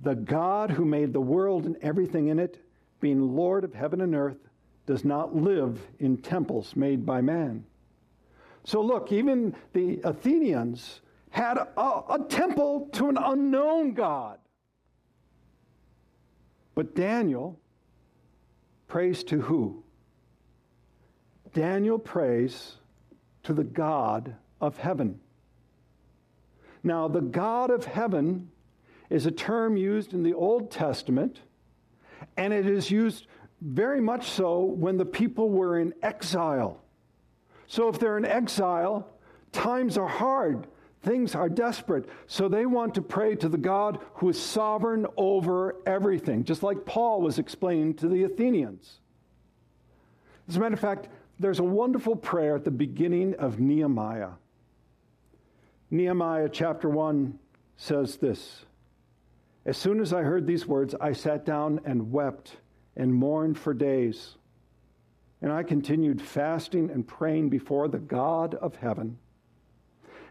the 0.01 0.15
God 0.15 0.71
who 0.71 0.83
made 0.83 1.13
the 1.13 1.21
world 1.21 1.65
and 1.65 1.77
everything 1.81 2.27
in 2.27 2.39
it, 2.39 2.62
being 3.03 3.35
Lord 3.35 3.65
of 3.65 3.73
heaven 3.73 3.99
and 3.99 4.15
earth 4.15 4.37
does 4.85 5.03
not 5.03 5.35
live 5.35 5.77
in 5.99 6.15
temples 6.17 6.73
made 6.73 7.05
by 7.05 7.19
man. 7.19 7.65
So, 8.63 8.81
look, 8.81 9.11
even 9.11 9.53
the 9.73 9.99
Athenians 10.05 11.01
had 11.29 11.57
a, 11.57 11.67
a, 11.77 12.25
temple 12.29 12.87
to 12.93 13.09
an 13.09 13.17
unknown 13.17 13.93
God. 13.93 14.39
But 16.75 16.95
Daniel 16.95 17.59
prays 18.87 19.21
to 19.25 19.41
who? 19.41 19.83
Daniel 21.53 21.99
prays 21.99 22.77
to 23.43 23.53
the 23.53 23.65
God 23.65 24.33
of 24.61 24.77
heaven. 24.77 25.19
Now, 26.83 27.09
the 27.09 27.21
God 27.21 27.69
of 27.69 27.83
heaven 27.83 28.49
is 29.09 29.25
a 29.25 29.31
term 29.31 29.75
used 29.75 30.13
in 30.13 30.23
the 30.23 30.33
Old 30.33 30.71
Testament, 30.71 31.41
and 32.37 32.53
it 32.53 32.65
is 32.65 32.89
used 32.89 33.27
very 33.61 34.01
much 34.01 34.29
so 34.29 34.63
when 34.63 34.97
the 34.97 35.05
people 35.05 35.49
were 35.49 35.79
in 35.79 35.93
exile. 36.01 36.81
So 37.67 37.87
if 37.87 37.99
they're 37.99 38.17
in 38.17 38.25
exile, 38.25 39.07
times 39.51 39.97
are 39.97 40.07
hard, 40.07 40.67
things 41.01 41.35
are 41.35 41.49
desperate. 41.49 42.09
So 42.27 42.47
they 42.47 42.65
want 42.65 42.95
to 42.95 43.01
pray 43.01 43.35
to 43.35 43.49
the 43.49 43.57
God 43.57 43.99
who 44.15 44.29
is 44.29 44.41
sovereign 44.41 45.05
over 45.17 45.75
everything, 45.85 46.43
just 46.43 46.63
like 46.63 46.85
Paul 46.85 47.21
was 47.21 47.39
explaining 47.39 47.95
to 47.95 48.07
the 48.07 48.23
Athenians. 48.23 48.99
As 50.47 50.57
a 50.57 50.59
matter 50.59 50.73
of 50.73 50.79
fact, 50.79 51.07
there's 51.39 51.59
a 51.59 51.63
wonderful 51.63 52.15
prayer 52.15 52.55
at 52.55 52.65
the 52.65 52.71
beginning 52.71 53.35
of 53.35 53.59
Nehemiah. 53.59 54.31
Nehemiah 55.89 56.49
chapter 56.51 56.89
1 56.89 57.39
says 57.77 58.17
this 58.17 58.65
As 59.65 59.77
soon 59.77 60.01
as 60.01 60.11
I 60.11 60.23
heard 60.23 60.45
these 60.45 60.67
words, 60.67 60.93
I 60.99 61.13
sat 61.13 61.45
down 61.45 61.79
and 61.85 62.11
wept 62.11 62.57
and 62.97 63.13
mourned 63.13 63.57
for 63.57 63.73
days. 63.73 64.35
And 65.41 65.51
I 65.51 65.63
continued 65.63 66.21
fasting 66.21 66.89
and 66.89 67.07
praying 67.07 67.49
before 67.49 67.87
the 67.87 67.99
God 67.99 68.55
of 68.55 68.75
heaven. 68.75 69.17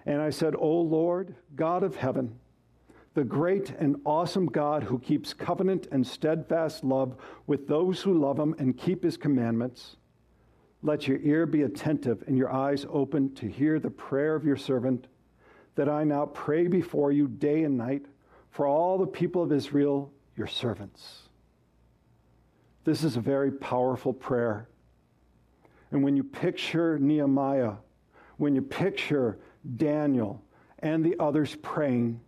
And 0.05 0.21
I 0.21 0.31
said, 0.31 0.55
O 0.57 0.81
Lord, 0.81 1.35
God 1.55 1.83
of 1.83 1.97
heaven, 1.97 2.39
the 3.15 3.25
great 3.25 3.71
and 3.79 3.97
awesome 4.05 4.47
God 4.47 4.85
who 4.85 4.99
keeps 4.99 5.35
covenant 5.35 5.87
and 5.93 6.07
steadfast 6.07 6.83
love 6.83 7.17
with 7.47 7.69
those 7.69 8.01
who 8.03 8.19
love 8.19 8.39
him 8.39 8.55
and 8.59 8.77
keep 8.77 9.03
his 9.03 9.17
commandments, 9.17 9.97
let 10.83 11.07
your 11.07 11.19
ear 11.19 11.47
be 11.47 11.63
attentive 11.63 12.25
and 12.27 12.37
your 12.37 12.51
eyes 12.51 12.87
open 12.91 13.35
to 13.35 13.47
hear 13.47 13.79
the 13.79 13.91
prayer 13.91 14.35
of 14.35 14.45
your 14.45 14.57
servant, 14.57 15.07
that 15.75 15.89
I 15.89 16.05
now 16.05 16.27
pray 16.27 16.67
before 16.67 17.13
you 17.13 17.29
day 17.29 17.65
and 17.65 17.79
night 17.79 18.07
for 18.53 18.67
all 18.67 18.99
the 18.99 19.07
people 19.07 19.43
of 19.43 19.51
Israel, 19.51 20.13
your 20.37 20.47
servants. 20.47 21.23
This 22.85 23.03
is 23.03 23.17
a 23.17 23.21
very 23.21 23.51
powerful 23.51 24.13
prayer. 24.13 24.69
And 25.91 26.05
when 26.05 26.17
you 26.17 26.23
picture 26.23 26.99
Nehemiah, 26.99 27.75
when 28.37 28.55
you 28.55 28.63
picture 28.63 29.39
Daniel 29.77 30.43
and 30.81 31.05
the 31.05 31.17
others 31.19 31.57
praying, 31.63 32.21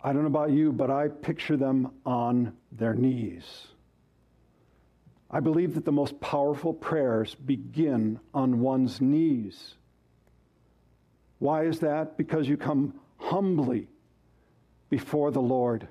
I 0.00 0.12
don't 0.12 0.22
know 0.22 0.28
about 0.28 0.50
you, 0.50 0.72
but 0.72 0.90
I 0.90 1.08
picture 1.08 1.56
them 1.56 1.90
on 2.06 2.52
their 2.70 2.94
knees. 2.94 3.66
I 5.30 5.40
believe 5.40 5.74
that 5.74 5.84
the 5.84 5.92
most 5.92 6.20
powerful 6.20 6.72
prayers 6.72 7.34
begin 7.34 8.20
on 8.32 8.60
one's 8.60 9.00
knees. 9.00 9.74
Why 11.40 11.64
is 11.64 11.80
that? 11.80 12.16
Because 12.16 12.48
you 12.48 12.56
come 12.56 12.94
humbly 13.16 13.88
before 14.90 15.30
the 15.30 15.40
Lord. 15.40 15.86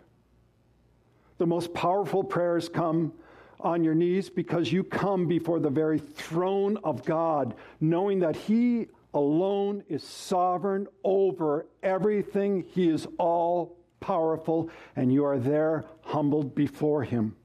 The 1.38 1.46
most 1.46 1.74
powerful 1.74 2.24
prayers 2.24 2.70
come 2.70 3.14
on 3.60 3.84
your 3.84 3.96
knees 3.96 4.30
because 4.30 4.72
you 4.72 4.84
come 4.84 5.28
before 5.28 5.60
the 5.60 5.70
very 5.70 6.00
throne 6.00 6.78
of 6.84 7.04
God, 7.04 7.56
knowing 7.80 8.20
that 8.20 8.36
He 8.36 8.88
alone 9.14 9.84
is 9.90 10.04
sovereign 10.04 10.88
over 11.04 11.66
everything. 11.82 12.66
He 12.74 12.90
is 12.90 13.08
all 13.18 13.78
powerful, 14.00 14.70
and 14.96 15.12
you 15.12 15.26
are 15.26 15.40
there 15.40 15.86
humbled 16.02 16.56
before 16.56 17.04
Him. 17.04 17.36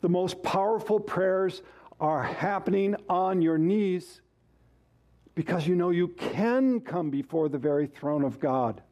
The 0.00 0.08
most 0.08 0.42
powerful 0.42 0.98
prayers 0.98 1.62
are 2.00 2.22
happening 2.22 2.96
on 3.08 3.40
your 3.40 3.58
knees 3.58 4.20
because 5.34 5.66
you 5.66 5.74
know 5.74 5.90
you 5.90 6.08
can 6.08 6.80
come 6.80 7.10
before 7.10 7.48
the 7.48 7.58
very 7.58 7.86
throne 7.86 8.24
of 8.24 8.40
God. 8.40 8.82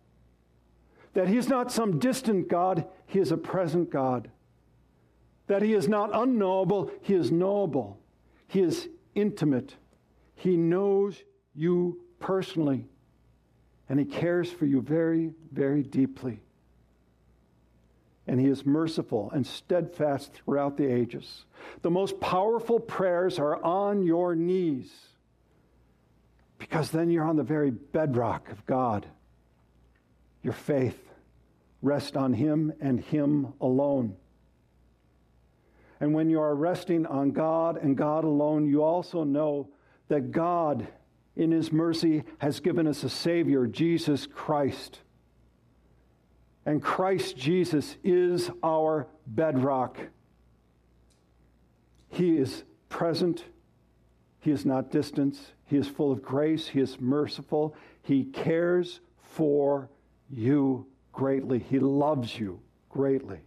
That 1.14 1.28
He 1.28 1.36
is 1.36 1.48
not 1.48 1.72
some 1.72 1.98
distant 1.98 2.48
God, 2.48 2.86
He 3.06 3.18
is 3.18 3.32
a 3.32 3.36
present 3.36 3.90
God. 3.90 4.30
That 5.46 5.62
He 5.62 5.74
is 5.74 5.88
not 5.88 6.10
unknowable, 6.12 6.90
He 7.02 7.14
is 7.14 7.32
knowable. 7.32 7.98
He 8.46 8.60
is 8.60 8.88
intimate. 9.14 9.76
He 10.34 10.56
knows 10.56 11.22
you 11.54 12.00
personally, 12.18 12.86
and 13.88 13.98
He 13.98 14.04
cares 14.04 14.50
for 14.50 14.66
you 14.66 14.80
very, 14.80 15.32
very 15.52 15.82
deeply 15.82 16.40
and 18.30 18.38
he 18.38 18.46
is 18.46 18.64
merciful 18.64 19.28
and 19.34 19.44
steadfast 19.44 20.32
throughout 20.32 20.76
the 20.76 20.86
ages. 20.86 21.46
The 21.82 21.90
most 21.90 22.20
powerful 22.20 22.78
prayers 22.78 23.40
are 23.40 23.60
on 23.60 24.04
your 24.04 24.36
knees 24.36 24.88
because 26.56 26.92
then 26.92 27.10
you're 27.10 27.24
on 27.24 27.34
the 27.34 27.42
very 27.42 27.72
bedrock 27.72 28.48
of 28.52 28.64
God. 28.66 29.04
Your 30.42 30.52
faith 30.52 30.98
rests 31.82 32.16
on 32.16 32.32
him 32.32 32.72
and 32.80 33.00
him 33.00 33.52
alone. 33.60 34.16
And 36.00 36.14
when 36.14 36.30
you 36.30 36.40
are 36.40 36.54
resting 36.54 37.04
on 37.06 37.30
God 37.30 37.76
and 37.76 37.96
God 37.96 38.24
alone, 38.24 38.66
you 38.66 38.82
also 38.82 39.22
know 39.22 39.68
that 40.08 40.32
God, 40.32 40.88
in 41.36 41.52
His 41.52 41.70
mercy, 41.70 42.24
has 42.38 42.58
given 42.58 42.86
us 42.86 43.04
a 43.04 43.10
Savior, 43.10 43.66
Jesus 43.66 44.26
Christ. 44.26 45.00
And 46.64 46.82
Christ 46.82 47.36
Jesus 47.36 47.96
is 48.02 48.50
our 48.62 49.06
bedrock. 49.26 49.98
He 52.08 52.36
is 52.36 52.64
present. 52.88 53.44
He 54.40 54.50
is 54.50 54.64
not 54.64 54.90
distant. 54.90 55.38
He 55.66 55.76
is 55.76 55.86
full 55.86 56.10
of 56.10 56.22
grace. 56.22 56.68
He 56.68 56.80
is 56.80 56.98
merciful. 56.98 57.76
He 58.02 58.24
cares 58.24 59.00
for 59.20 59.90
you 60.32 60.86
greatly. 61.12 61.58
He 61.58 61.78
loves 61.78 62.38
you 62.38 62.60
greatly. 62.88 63.40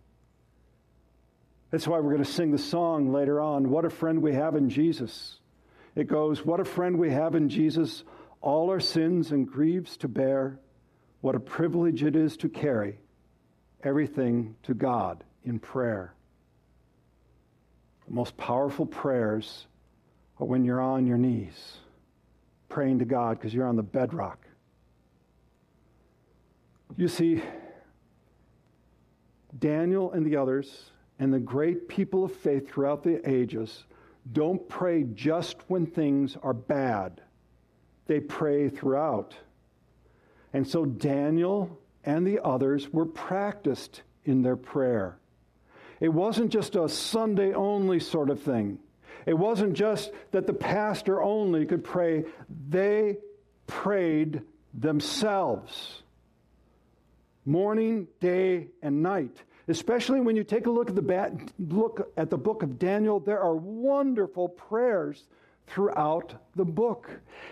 That's 1.72 1.88
why 1.88 2.00
we're 2.00 2.12
going 2.12 2.24
to 2.24 2.32
sing 2.32 2.52
the 2.52 2.58
song 2.58 3.12
later 3.12 3.42
on 3.42 3.70
What 3.70 3.86
a 3.86 3.90
Friend 3.90 4.22
We 4.22 4.34
Have 4.34 4.56
in 4.56 4.70
Jesus. 4.70 5.40
It 5.96 6.08
goes, 6.08 6.46
What 6.46 6.60
a 6.60 6.66
friend 6.66 6.98
we 6.98 7.12
have 7.12 7.36
in 7.36 7.50
Jesus, 7.50 8.04
all 8.42 8.70
our 8.70 8.80
sins 8.80 9.32
and 9.32 9.48
griefs 9.48 9.98
to 9.98 10.08
bear. 10.08 10.60
What 11.22 11.36
a 11.36 11.40
privilege 11.40 12.04
it 12.04 12.16
is 12.16 12.36
to 12.38 12.50
carry 12.50 13.00
everything 13.84 14.56
to 14.64 14.74
God 14.74 15.24
in 15.44 15.60
prayer. 15.60 16.14
The 18.08 18.14
most 18.14 18.36
powerful 18.38 18.86
prayers 18.86 19.68
are 20.40 20.46
when 20.46 20.66
you're 20.66 20.82
on 20.82 21.08
your 21.08 21.18
knees 21.18 21.78
praying 22.74 23.00
to 23.00 23.06
God 23.06 23.38
because 23.38 23.54
you're 23.54 23.68
on 23.68 23.76
the 23.76 23.84
bedrock. 23.84 24.43
You 26.96 27.08
see, 27.08 27.42
Daniel 29.58 30.12
and 30.12 30.26
the 30.26 30.36
others 30.36 30.92
and 31.18 31.34
the 31.34 31.40
great 31.40 31.88
people 31.88 32.24
of 32.24 32.34
faith 32.34 32.70
throughout 32.70 33.04
the 33.04 33.28
ages 33.30 33.86
don't 34.32 34.68
pray 34.70 35.04
just 35.04 35.58
when 35.68 35.86
things 35.86 36.38
are 36.44 36.54
bad, 36.54 37.22
they 38.06 38.20
pray 38.20 38.70
throughout. 38.70 39.36
And 40.54 40.68
so 40.68 40.86
Daniel 40.86 41.80
and 42.04 42.28
the 42.28 42.40
others 42.44 42.92
were 42.94 43.06
practiced 43.06 44.04
in 44.26 44.44
their 44.44 44.56
prayer. 44.56 45.18
It 46.00 46.10
wasn't 46.10 46.52
just 46.52 46.76
a 46.76 46.88
Sunday 46.88 47.54
only 47.54 48.00
sort 48.00 48.30
of 48.30 48.42
thing. 48.42 48.78
It 49.26 49.34
wasn't 49.34 49.74
just 49.74 50.12
that 50.32 50.48
the 50.48 50.54
pastor 50.54 51.22
only 51.22 51.66
could 51.66 51.84
pray. 51.84 52.26
They 52.70 53.18
prayed 53.68 54.42
themselves 54.74 56.03
morning, 57.46 58.08
day, 58.20 58.68
and 58.82 59.02
night. 59.02 59.44
Especially 59.68 60.20
when 60.20 60.36
you 60.36 60.44
take 60.44 60.66
a 60.66 60.72
look 60.72 60.90
at 60.90 60.96
the 60.96 61.02
ba- 61.02 61.38
look 61.58 62.12
at 62.18 62.30
the 62.30 62.38
book 62.38 62.64
of 62.64 62.78
Daniel, 62.78 63.20
there 63.20 63.40
are 63.40 63.56
wonderful 63.56 64.50
prayers 64.50 65.24
throughout 65.68 66.36
the 66.56 66.66
book. 66.66 67.10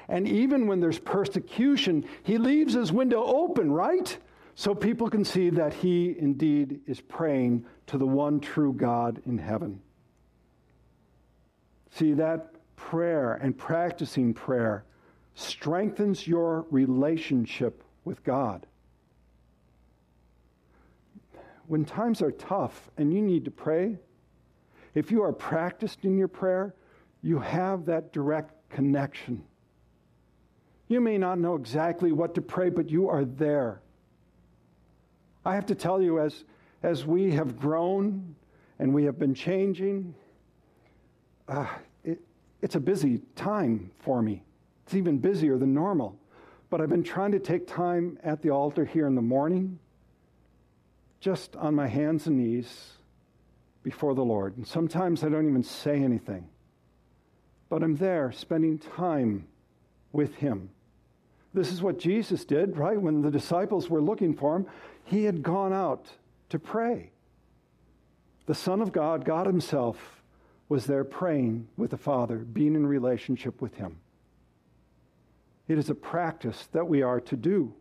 And 0.10 0.28
even 0.28 0.68
when 0.68 0.82
there's 0.82 1.00
persecution, 1.00 2.06
he 2.24 2.38
leaves 2.38 2.74
his 2.74 2.92
window 2.92 3.24
open, 3.24 3.72
right? 3.72 4.18
So 4.56 4.76
people 4.76 5.10
can 5.10 5.24
see 5.24 5.50
that 5.52 5.74
he 5.74 6.16
indeed 6.20 6.82
is 6.86 7.00
praying 7.00 7.66
to 7.88 7.98
the 7.98 8.06
one 8.06 8.42
true 8.42 8.74
God 8.74 9.22
in 9.26 9.38
heaven. 9.38 9.82
See, 11.92 12.14
that 12.14 12.54
prayer 12.76 13.34
and 13.34 13.58
practicing 13.58 14.34
prayer 14.34 14.84
strengthens 15.36 16.28
your 16.28 16.66
relationship 16.70 17.84
with 18.04 18.24
God 18.24 18.66
when 21.72 21.86
times 21.86 22.22
are 22.22 22.34
tough 22.34 22.92
and 22.98 23.14
you 23.14 23.22
need 23.22 23.46
to 23.46 23.50
pray, 23.50 23.98
if 24.94 25.10
you 25.10 25.24
are 25.24 25.32
practiced 25.32 26.04
in 26.04 26.18
your 26.18 26.28
prayer, 26.28 26.76
you 27.22 27.40
have 27.40 27.86
that 27.86 28.12
direct 28.12 28.52
connection. 28.70 29.42
You 30.90 31.00
may 31.00 31.18
not 31.18 31.40
know 31.40 31.56
exactly 31.56 32.12
what 32.12 32.36
to 32.36 32.42
pray, 32.42 32.70
but 32.70 32.90
you 32.90 33.08
are 33.08 33.24
there. 33.24 33.80
I 35.46 35.56
have 35.56 35.66
to 35.68 35.76
tell 35.76 36.02
you, 36.02 36.20
as, 36.20 36.44
as 36.84 37.06
we 37.06 37.32
have 37.32 37.58
grown 37.58 38.36
and 38.78 38.94
we 38.94 39.06
have 39.06 39.18
been 39.18 39.34
changing, 39.34 40.14
uh, 41.48 41.68
it, 42.04 42.20
it's 42.62 42.76
a 42.76 42.82
busy 42.82 43.22
time 43.38 43.92
for 44.00 44.22
me. 44.22 44.44
It's 44.86 44.96
even 44.96 45.20
busier 45.20 45.58
than 45.58 45.74
normal. 45.74 46.20
But 46.70 46.82
I've 46.82 46.90
been 46.90 47.02
trying 47.02 47.32
to 47.32 47.40
take 47.40 47.66
time 47.66 48.20
at 48.26 48.42
the 48.42 48.50
altar 48.50 48.84
here 48.84 49.08
in 49.08 49.16
the 49.16 49.22
morning 49.22 49.80
just 51.22 51.56
on 51.56 51.76
my 51.76 51.88
hands 51.88 52.28
and 52.28 52.38
knees 52.38 52.94
before 53.84 54.16
the 54.16 54.26
Lord. 54.26 54.58
And 54.58 54.68
sometimes 54.68 55.24
I 55.24 55.30
don't 55.30 55.48
even 55.48 55.64
say 55.64 56.04
anything, 56.04 56.50
but 57.70 57.84
I'm 57.84 57.96
there 57.96 58.32
spending 58.32 58.80
time 58.80 59.48
with 60.12 60.36
Him. 60.36 60.72
This 61.54 61.72
is 61.72 61.82
what 61.82 62.00
Jesus 62.00 62.44
did, 62.44 62.76
right? 62.76 63.00
When 63.00 63.22
the 63.22 63.32
disciples 63.32 63.90
were 63.90 64.02
looking 64.02 64.34
for 64.34 64.58
Him, 64.58 64.66
He 65.06 65.24
had 65.24 65.44
gone 65.44 65.72
out 65.72 66.08
to 66.50 66.60
pray. 66.60 67.12
The 68.48 68.56
Son 68.56 68.82
of 68.82 68.92
God, 68.92 69.24
God 69.24 69.46
Himself, 69.46 70.24
was 70.70 70.86
there 70.86 71.04
praying 71.04 71.68
with 71.78 71.92
the 71.92 71.98
Father, 71.98 72.38
being 72.38 72.76
in 72.76 72.88
relationship 72.88 73.62
with 73.62 73.76
Him. 73.76 73.98
It 75.68 75.78
is 75.78 75.90
a 75.90 75.96
practice 75.96 76.68
that 76.72 76.88
we 76.88 77.04
are 77.04 77.20
to 77.22 77.36
do. 77.36 77.74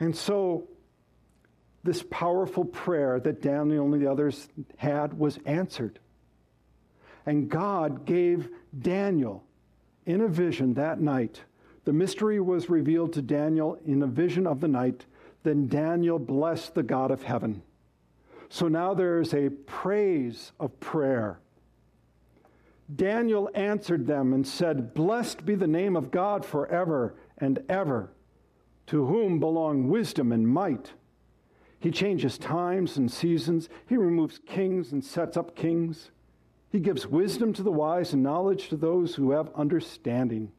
And 0.00 0.16
so 0.16 0.66
this 1.82 2.04
powerful 2.10 2.64
prayer 2.64 3.20
that 3.20 3.40
Daniel 3.40 3.92
and 3.92 4.02
the 4.02 4.10
others 4.10 4.48
had 4.76 5.18
was 5.18 5.38
answered. 5.46 5.98
And 7.26 7.48
God 7.48 8.04
gave 8.04 8.48
Daniel 8.78 9.44
in 10.06 10.20
a 10.20 10.28
vision 10.28 10.74
that 10.74 11.00
night. 11.00 11.42
The 11.84 11.92
mystery 11.92 12.40
was 12.40 12.68
revealed 12.68 13.12
to 13.14 13.22
Daniel 13.22 13.78
in 13.86 14.02
a 14.02 14.06
vision 14.06 14.46
of 14.46 14.60
the 14.60 14.68
night. 14.68 15.06
Then 15.42 15.68
Daniel 15.68 16.18
blessed 16.18 16.74
the 16.74 16.82
God 16.82 17.10
of 17.10 17.22
heaven. 17.22 17.62
So 18.50 18.68
now 18.68 18.94
there 18.94 19.20
is 19.20 19.32
a 19.32 19.48
praise 19.48 20.52
of 20.60 20.78
prayer. 20.80 21.38
Daniel 22.94 23.48
answered 23.54 24.06
them 24.06 24.32
and 24.32 24.46
said, 24.46 24.92
Blessed 24.92 25.46
be 25.46 25.54
the 25.54 25.66
name 25.66 25.96
of 25.96 26.10
God 26.10 26.44
forever 26.44 27.14
and 27.38 27.62
ever, 27.68 28.12
to 28.88 29.06
whom 29.06 29.38
belong 29.38 29.88
wisdom 29.88 30.32
and 30.32 30.46
might 30.46 30.92
he 31.80 31.90
changes 31.90 32.36
times 32.36 32.98
and 32.98 33.10
seasons. 33.10 33.68
He 33.88 33.96
removes 33.96 34.38
kings 34.46 34.92
and 34.92 35.02
sets 35.02 35.36
up 35.36 35.56
kings. 35.56 36.10
He 36.70 36.78
gives 36.78 37.06
wisdom 37.06 37.52
to 37.54 37.62
the 37.62 37.72
wise 37.72 38.12
and 38.12 38.22
knowledge 38.22 38.68
to 38.68 38.76
those 38.76 39.14
who 39.14 39.32
have 39.32 39.50
understanding. 39.54 40.52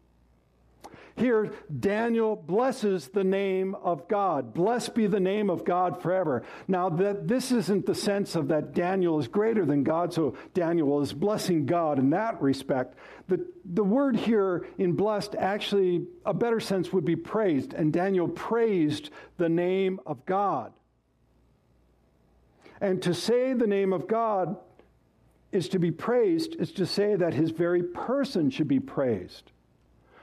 Here, 1.16 1.52
Daniel 1.80 2.36
blesses 2.36 3.10
the 3.10 3.24
name 3.24 3.76
of 3.76 4.08
God. 4.08 4.54
Blessed 4.54 4.96
be 4.96 5.08
the 5.08 5.20
name 5.20 5.50
of 5.50 5.64
God 5.64 6.02
forever. 6.02 6.42
Now, 6.68 6.90
that 6.90 7.28
this 7.28 7.52
isn't 7.52 7.86
the 7.86 7.94
sense 7.94 8.36
of 8.36 8.48
that 8.48 8.74
Daniel 8.74 9.20
is 9.20 9.28
greater 9.28 9.66
than 9.66 9.84
God, 9.84 10.14
so 10.14 10.36
Daniel 10.54 11.02
is 11.02 11.14
blessing 11.14 11.66
God 11.66 12.00
in 12.00 12.10
that 12.12 12.42
respect. 12.42 12.96
The, 13.28 13.46
the 13.66 13.84
word 13.84 14.16
here 14.16 14.66
in 14.80 14.94
blessed, 14.94 15.36
actually, 15.38 16.08
a 16.26 16.34
better 16.34 16.60
sense 16.60 16.92
would 16.92 17.06
be 17.06 17.18
praised, 17.18 17.74
and 17.74 17.94
Daniel 17.94 18.28
praised 18.28 19.12
the 19.38 19.50
name 19.50 20.00
of 20.08 20.26
God. 20.26 20.74
And 22.82 23.02
to 23.04 23.14
say 23.14 23.54
the 23.54 23.68
name 23.68 23.94
of 23.94 24.08
God 24.08 24.58
is 25.52 25.70
to 25.70 25.80
be 25.80 25.92
praised, 25.92 26.56
is 26.60 26.72
to 26.74 26.86
say 26.86 27.16
that 27.16 27.34
his 27.34 27.52
very 27.52 27.84
person 27.84 28.50
should 28.50 28.68
be 28.68 28.80
praised. 28.80 29.52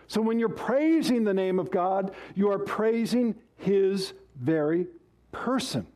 So 0.08 0.20
when 0.20 0.38
you're 0.38 0.48
praising 0.48 1.24
the 1.24 1.34
name 1.34 1.58
of 1.58 1.70
God, 1.70 2.14
you 2.34 2.50
are 2.50 2.58
praising 2.58 3.36
his 3.56 4.12
very 4.36 4.86
person. 5.32 5.86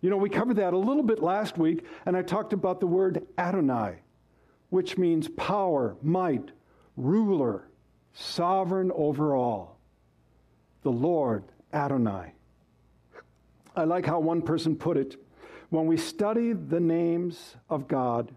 You 0.00 0.10
know, 0.10 0.16
we 0.16 0.28
covered 0.30 0.56
that 0.56 0.72
a 0.72 0.78
little 0.78 1.02
bit 1.02 1.22
last 1.22 1.58
week, 1.58 1.84
and 2.06 2.16
I 2.16 2.22
talked 2.22 2.52
about 2.52 2.78
the 2.78 2.86
word 2.86 3.26
Adonai, 3.36 3.96
which 4.70 4.96
means 4.96 5.28
power, 5.28 5.96
might, 6.02 6.50
ruler, 6.96 7.68
sovereign 8.12 8.92
over 8.94 9.34
all. 9.34 9.78
The 10.82 10.92
Lord 10.92 11.44
Adonai. 11.72 12.34
I 13.76 13.84
like 13.84 14.06
how 14.06 14.20
one 14.20 14.42
person 14.42 14.76
put 14.76 14.96
it. 14.96 15.16
When 15.70 15.86
we 15.86 15.96
study 15.96 16.52
the 16.52 16.80
names 16.80 17.56
of 17.68 17.88
God 17.88 18.32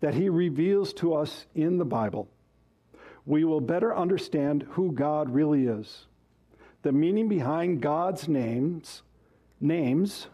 that 0.00 0.14
He 0.14 0.28
reveals 0.28 0.92
to 0.94 1.14
us 1.14 1.46
in 1.54 1.78
the 1.78 1.84
Bible, 1.84 2.28
we 3.26 3.44
will 3.44 3.60
better 3.60 3.94
understand 3.94 4.66
who 4.70 4.92
God 4.92 5.30
really 5.30 5.66
is. 5.66 6.06
The 6.82 6.92
meaning 6.92 7.28
behind 7.28 7.82
God's 7.82 8.28
names, 8.28 9.02
names 9.60 10.28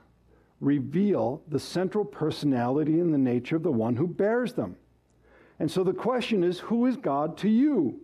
reveal 0.60 1.42
the 1.48 1.58
central 1.58 2.04
personality 2.04 3.00
and 3.00 3.12
the 3.12 3.18
nature 3.18 3.56
of 3.56 3.64
the 3.64 3.72
one 3.72 3.96
who 3.96 4.06
bears 4.06 4.52
them. 4.52 4.76
And 5.58 5.70
so 5.70 5.82
the 5.82 5.92
question 5.92 6.44
is, 6.44 6.60
who 6.60 6.86
is 6.86 6.96
God 6.96 7.36
to 7.38 7.48
you? 7.48 8.00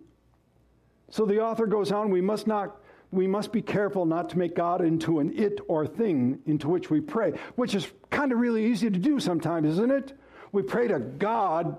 So 1.10 1.24
the 1.24 1.40
author 1.40 1.66
goes 1.66 1.92
on, 1.92 2.10
we 2.10 2.20
must 2.20 2.46
not 2.46 2.81
we 3.12 3.26
must 3.26 3.52
be 3.52 3.60
careful 3.60 4.06
not 4.06 4.30
to 4.30 4.38
make 4.38 4.56
God 4.56 4.80
into 4.80 5.20
an 5.20 5.38
it 5.38 5.60
or 5.68 5.86
thing 5.86 6.40
into 6.46 6.68
which 6.68 6.90
we 6.90 7.00
pray, 7.00 7.38
which 7.56 7.74
is 7.74 7.86
kind 8.10 8.32
of 8.32 8.38
really 8.38 8.64
easy 8.64 8.90
to 8.90 8.98
do 8.98 9.20
sometimes, 9.20 9.68
isn't 9.68 9.92
it? 9.92 10.18
We 10.50 10.62
pray 10.62 10.88
to 10.88 10.98
God, 10.98 11.76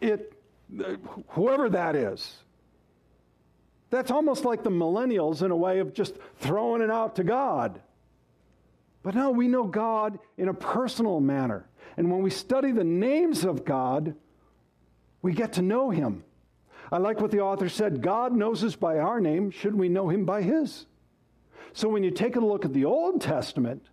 it, 0.00 0.34
whoever 1.28 1.70
that 1.70 1.96
is. 1.96 2.36
That's 3.88 4.10
almost 4.10 4.44
like 4.44 4.62
the 4.62 4.70
millennials 4.70 5.42
in 5.42 5.50
a 5.50 5.56
way 5.56 5.80
of 5.80 5.94
just 5.94 6.14
throwing 6.36 6.82
it 6.82 6.90
out 6.90 7.16
to 7.16 7.24
God. 7.24 7.80
But 9.02 9.14
no, 9.14 9.30
we 9.30 9.48
know 9.48 9.64
God 9.64 10.18
in 10.36 10.48
a 10.48 10.54
personal 10.54 11.20
manner. 11.20 11.66
And 11.96 12.10
when 12.10 12.22
we 12.22 12.30
study 12.30 12.70
the 12.70 12.84
names 12.84 13.44
of 13.44 13.64
God, 13.64 14.14
we 15.22 15.32
get 15.32 15.54
to 15.54 15.62
know 15.62 15.88
Him. 15.88 16.22
I 16.92 16.98
like 16.98 17.20
what 17.20 17.30
the 17.30 17.40
author 17.40 17.68
said 17.68 18.02
God 18.02 18.34
knows 18.34 18.64
us 18.64 18.74
by 18.74 18.98
our 18.98 19.20
name. 19.20 19.50
Should 19.50 19.74
we 19.74 19.88
know 19.88 20.08
Him 20.08 20.24
by 20.24 20.42
His? 20.42 20.86
So 21.72 21.88
when 21.88 22.02
you 22.02 22.10
take 22.10 22.36
a 22.36 22.40
look 22.40 22.64
at 22.64 22.72
the 22.72 22.84
Old 22.84 23.20
Testament, 23.20 23.86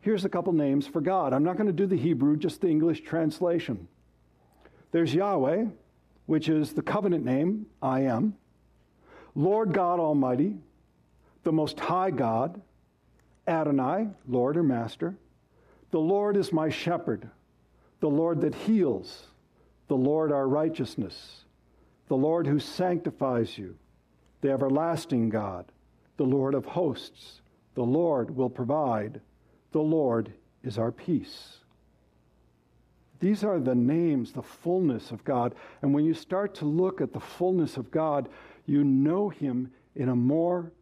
here's 0.00 0.24
a 0.24 0.28
couple 0.28 0.52
names 0.52 0.86
for 0.86 1.00
God. 1.00 1.32
I'm 1.32 1.44
not 1.44 1.56
going 1.56 1.68
to 1.68 1.72
do 1.72 1.86
the 1.86 1.96
Hebrew, 1.96 2.36
just 2.36 2.60
the 2.60 2.68
English 2.68 3.02
translation. 3.02 3.86
There's 4.90 5.14
Yahweh, 5.14 5.66
which 6.26 6.48
is 6.48 6.72
the 6.72 6.82
covenant 6.82 7.24
name, 7.24 7.66
I 7.80 8.00
am. 8.00 8.34
Lord 9.36 9.72
God 9.72 10.00
Almighty, 10.00 10.56
the 11.44 11.52
Most 11.52 11.78
High 11.78 12.10
God, 12.10 12.60
Adonai, 13.46 14.08
Lord 14.28 14.56
or 14.56 14.62
Master. 14.64 15.14
The 15.92 16.00
Lord 16.00 16.36
is 16.36 16.52
my 16.52 16.68
shepherd, 16.68 17.28
the 18.00 18.08
Lord 18.08 18.40
that 18.40 18.54
heals, 18.54 19.26
the 19.88 19.96
Lord 19.96 20.32
our 20.32 20.48
righteousness, 20.48 21.44
the 22.10 22.16
Lord 22.16 22.48
who 22.48 22.58
sanctifies 22.58 23.56
you, 23.56 23.76
the 24.40 24.50
everlasting 24.50 25.28
God, 25.28 25.70
the 26.16 26.24
Lord 26.24 26.56
of 26.56 26.64
hosts. 26.64 27.40
The 27.76 27.84
Lord 27.84 28.34
will 28.34 28.50
provide, 28.50 29.20
the 29.70 29.78
Lord 29.78 30.32
is 30.64 30.76
our 30.76 30.90
peace. 30.90 31.58
These 33.20 33.44
are 33.44 33.60
the 33.60 33.76
names, 33.76 34.32
the 34.32 34.42
fullness 34.42 35.12
of 35.12 35.22
God. 35.22 35.54
And 35.82 35.94
when 35.94 36.04
you 36.04 36.12
start 36.12 36.56
to 36.56 36.64
look 36.64 37.00
at 37.00 37.12
the 37.12 37.20
fullness 37.20 37.76
of 37.76 37.92
God, 37.92 38.28
you 38.66 38.82
know 38.82 39.28
Him 39.28 39.70
in 39.94 40.08
a 40.08 40.16
more 40.16 40.72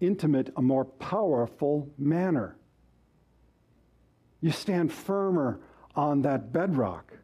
intimate, 0.00 0.52
a 0.56 0.62
more 0.62 0.84
powerful 0.84 1.90
manner. 1.98 2.56
You 4.40 4.52
stand 4.52 4.92
firmer 4.92 5.58
on 5.96 6.22
that 6.22 6.52
bedrock. 6.52 7.14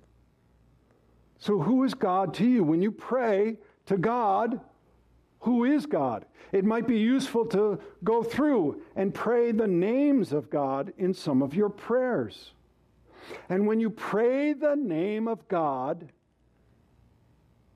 So, 1.45 1.59
who 1.59 1.85
is 1.85 1.93
God 1.93 2.33
to 2.37 2.47
you? 2.47 2.65
When 2.65 2.81
you 2.81 2.91
pray 2.91 3.59
to 3.85 3.99
God, 3.99 4.61
who 5.41 5.65
is 5.65 5.85
God? 5.85 6.25
It 6.53 6.65
might 6.65 6.87
be 6.87 6.97
useful 6.97 7.45
to 7.49 7.79
go 8.03 8.23
through 8.23 8.81
and 8.97 9.13
pray 9.13 9.53
the 9.53 9.67
names 9.67 10.33
of 10.33 10.49
God 10.49 10.95
in 10.97 11.13
some 11.13 11.43
of 11.43 11.53
your 11.53 11.69
prayers. 11.69 12.53
And 13.51 13.67
when 13.67 13.79
you 13.79 13.91
pray 13.91 14.55
the 14.55 14.75
name 14.75 15.29
of 15.29 15.47
God, 15.47 16.09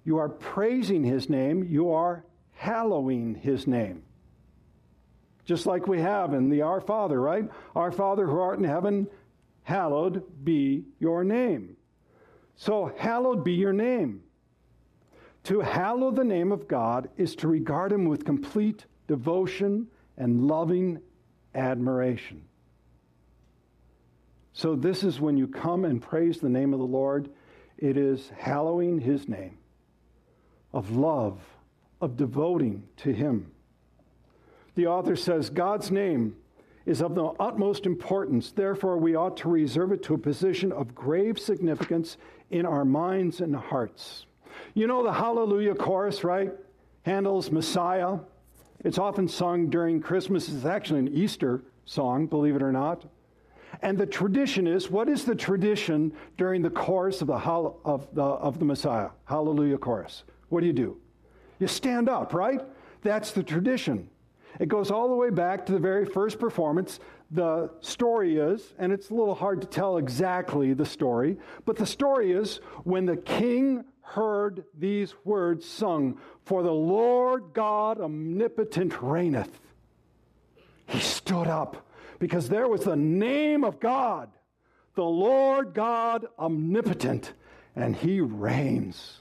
you 0.03 0.17
are 0.17 0.31
praising 0.31 1.05
his 1.05 1.29
name, 1.29 1.63
you 1.69 1.93
are 1.93 2.25
hallowing 2.55 3.35
his 3.35 3.67
name 3.67 4.03
just 5.45 5.67
like 5.67 5.87
we 5.87 6.01
have 6.01 6.33
in 6.33 6.49
the 6.51 6.61
Our 6.61 6.81
Father, 6.81 7.21
right? 7.21 7.51
Our 7.75 7.91
Father 7.91 8.27
who 8.27 8.39
art 8.39 8.59
in 8.59 8.65
heaven, 8.65 9.09
hallowed 9.63 10.23
be 10.45 10.85
your 11.01 11.25
name. 11.25 11.78
So, 12.59 12.93
hallowed 12.99 13.43
be 13.43 13.55
your 13.55 13.73
name. 13.73 14.21
To 15.45 15.61
hallow 15.61 16.11
the 16.11 16.25
name 16.25 16.53
of 16.53 16.69
God 16.69 17.09
is 17.17 17.35
to 17.37 17.49
regard 17.49 17.91
him 17.91 18.05
with 18.05 18.27
complete 18.27 18.85
devotion 19.07 19.87
and 20.19 20.47
loving 20.47 21.01
admiration. 21.55 22.43
So, 24.53 24.77
this 24.77 25.03
is 25.03 25.21
when 25.21 25.39
you 25.39 25.47
come 25.47 25.87
and 25.87 26.03
praise 26.03 26.39
the 26.39 26.51
name 26.51 26.75
of 26.75 26.81
the 26.81 26.85
Lord, 26.85 27.31
it 27.79 27.97
is 27.97 28.31
hallowing 28.37 28.99
his 28.99 29.27
name, 29.27 29.57
of 30.75 30.91
love, 30.91 31.41
of 32.03 32.19
devoting 32.19 32.83
to 32.99 33.13
him 33.15 33.51
the 34.79 34.87
author 34.87 35.17
says 35.17 35.51
God's 35.51 35.91
name 35.91 36.37
is 36.87 37.03
of 37.03 37.17
the 37.17 37.25
utmost 37.41 37.85
importance. 37.85 38.53
Therefore, 38.53 38.97
we 38.97 39.17
ought 39.17 39.37
to 39.39 39.49
reserve 39.49 39.91
it 39.91 40.05
to 40.05 40.15
a 40.15 40.19
position 40.19 40.71
of 40.71 40.95
grave 40.95 41.37
significance 41.37 42.17
in 42.51 42.67
our 42.67 42.85
minds 42.85 43.41
and 43.41 43.55
hearts. 43.55 44.27
You 44.75 44.87
know 44.87 45.03
the 45.03 45.13
Hallelujah 45.13 45.75
chorus, 45.75 46.25
right? 46.25 46.53
Handel's 47.03 47.51
Messiah. 47.51 48.19
It's 48.85 48.99
often 48.99 49.29
sung 49.29 49.71
during 49.71 50.01
Christmas. 50.01 50.49
It's 50.49 50.65
actually 50.65 51.01
an 51.01 51.09
Easter 51.09 51.63
song, 51.85 52.27
believe 52.27 52.57
it 52.57 52.63
or 52.63 52.73
not. 52.73 53.05
And 53.83 53.99
the 53.99 54.07
tradition 54.07 54.67
is 54.67 54.91
what 54.91 55.09
is 55.09 55.25
the 55.25 55.35
tradition 55.35 56.13
during 56.37 56.63
the 56.63 56.71
chorus 56.71 57.21
of 57.21 57.29
the, 57.29 57.35
of 57.35 58.09
the, 58.15 58.23
of 58.23 58.59
the 58.59 58.65
Messiah? 58.65 59.11
Hallelujah 59.25 59.79
chorus. 59.79 60.25
What 60.49 60.61
do 60.61 60.67
you 60.67 60.73
do? 60.73 60.97
You 61.59 61.67
stand 61.67 62.09
up, 62.09 62.33
right? 62.33 62.61
That's 63.03 63.33
the 63.33 63.43
tradition. 63.43 64.09
It 64.59 64.69
goes 64.69 64.91
all 64.91 65.09
the 65.09 65.15
way 65.15 65.31
back 65.31 65.67
to 65.67 65.73
the 65.73 65.79
very 65.79 66.05
first 66.05 66.39
performance. 66.39 66.99
The 67.31 67.71
story 67.81 68.39
is, 68.39 68.75
and 68.79 68.93
it's 68.93 69.11
a 69.11 69.15
little 69.15 69.35
hard 69.35 69.61
to 69.61 69.67
tell 69.67 69.99
exactly 69.99 70.73
the 70.73 70.87
story, 70.87 71.37
but 71.65 71.77
the 71.77 71.87
story 71.87 72.33
is 72.33 72.57
when 72.85 73.07
the 73.07 73.17
king 73.17 73.85
heard 74.03 74.65
these 74.77 75.15
words 75.25 75.67
sung, 75.67 76.19
For 76.45 76.63
the 76.63 76.73
Lord 76.73 77.53
God 77.53 78.01
omnipotent 78.01 79.01
reigneth. 79.03 79.61
He 80.87 81.01
stood 81.01 81.47
up 81.47 81.87
because 82.19 82.49
there 82.49 82.69
was 82.69 82.85
the 82.85 82.97
name 82.97 83.65
of 83.65 83.79
God, 83.79 84.31
the 84.95 85.05
Lord 85.05 85.75
God 85.75 86.27
omnipotent, 86.39 87.33
and 87.77 87.95
he 87.95 88.21
reigns. 88.21 89.21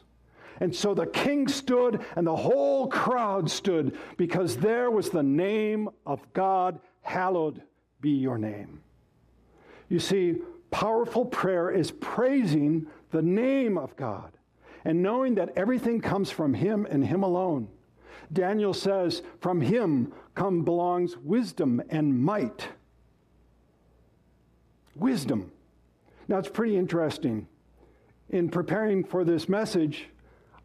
And 0.59 0.75
so 0.75 0.93
the 0.93 1.05
king 1.05 1.47
stood 1.47 2.01
and 2.15 2.25
the 2.25 2.35
whole 2.35 2.87
crowd 2.87 3.49
stood 3.49 3.97
because 4.17 4.57
there 4.57 4.89
was 4.89 5.09
the 5.09 5.23
name 5.23 5.89
of 6.05 6.21
God. 6.33 6.79
Hallowed 7.01 7.61
be 8.01 8.11
your 8.11 8.37
name. 8.37 8.81
You 9.89 9.99
see, 9.99 10.37
powerful 10.71 11.25
prayer 11.25 11.69
is 11.69 11.91
praising 11.91 12.87
the 13.11 13.21
name 13.21 13.77
of 13.77 13.95
God 13.95 14.31
and 14.83 15.01
knowing 15.01 15.35
that 15.35 15.53
everything 15.55 16.01
comes 16.01 16.31
from 16.31 16.53
Him 16.53 16.87
and 16.89 17.05
Him 17.05 17.23
alone. 17.23 17.69
Daniel 18.31 18.73
says, 18.73 19.21
From 19.39 19.61
Him 19.61 20.13
come 20.35 20.63
belongs 20.63 21.17
wisdom 21.17 21.81
and 21.89 22.19
might. 22.21 22.69
Wisdom. 24.95 25.51
Now, 26.27 26.39
it's 26.39 26.49
pretty 26.49 26.75
interesting. 26.75 27.47
In 28.29 28.49
preparing 28.49 29.03
for 29.03 29.23
this 29.23 29.47
message, 29.47 30.09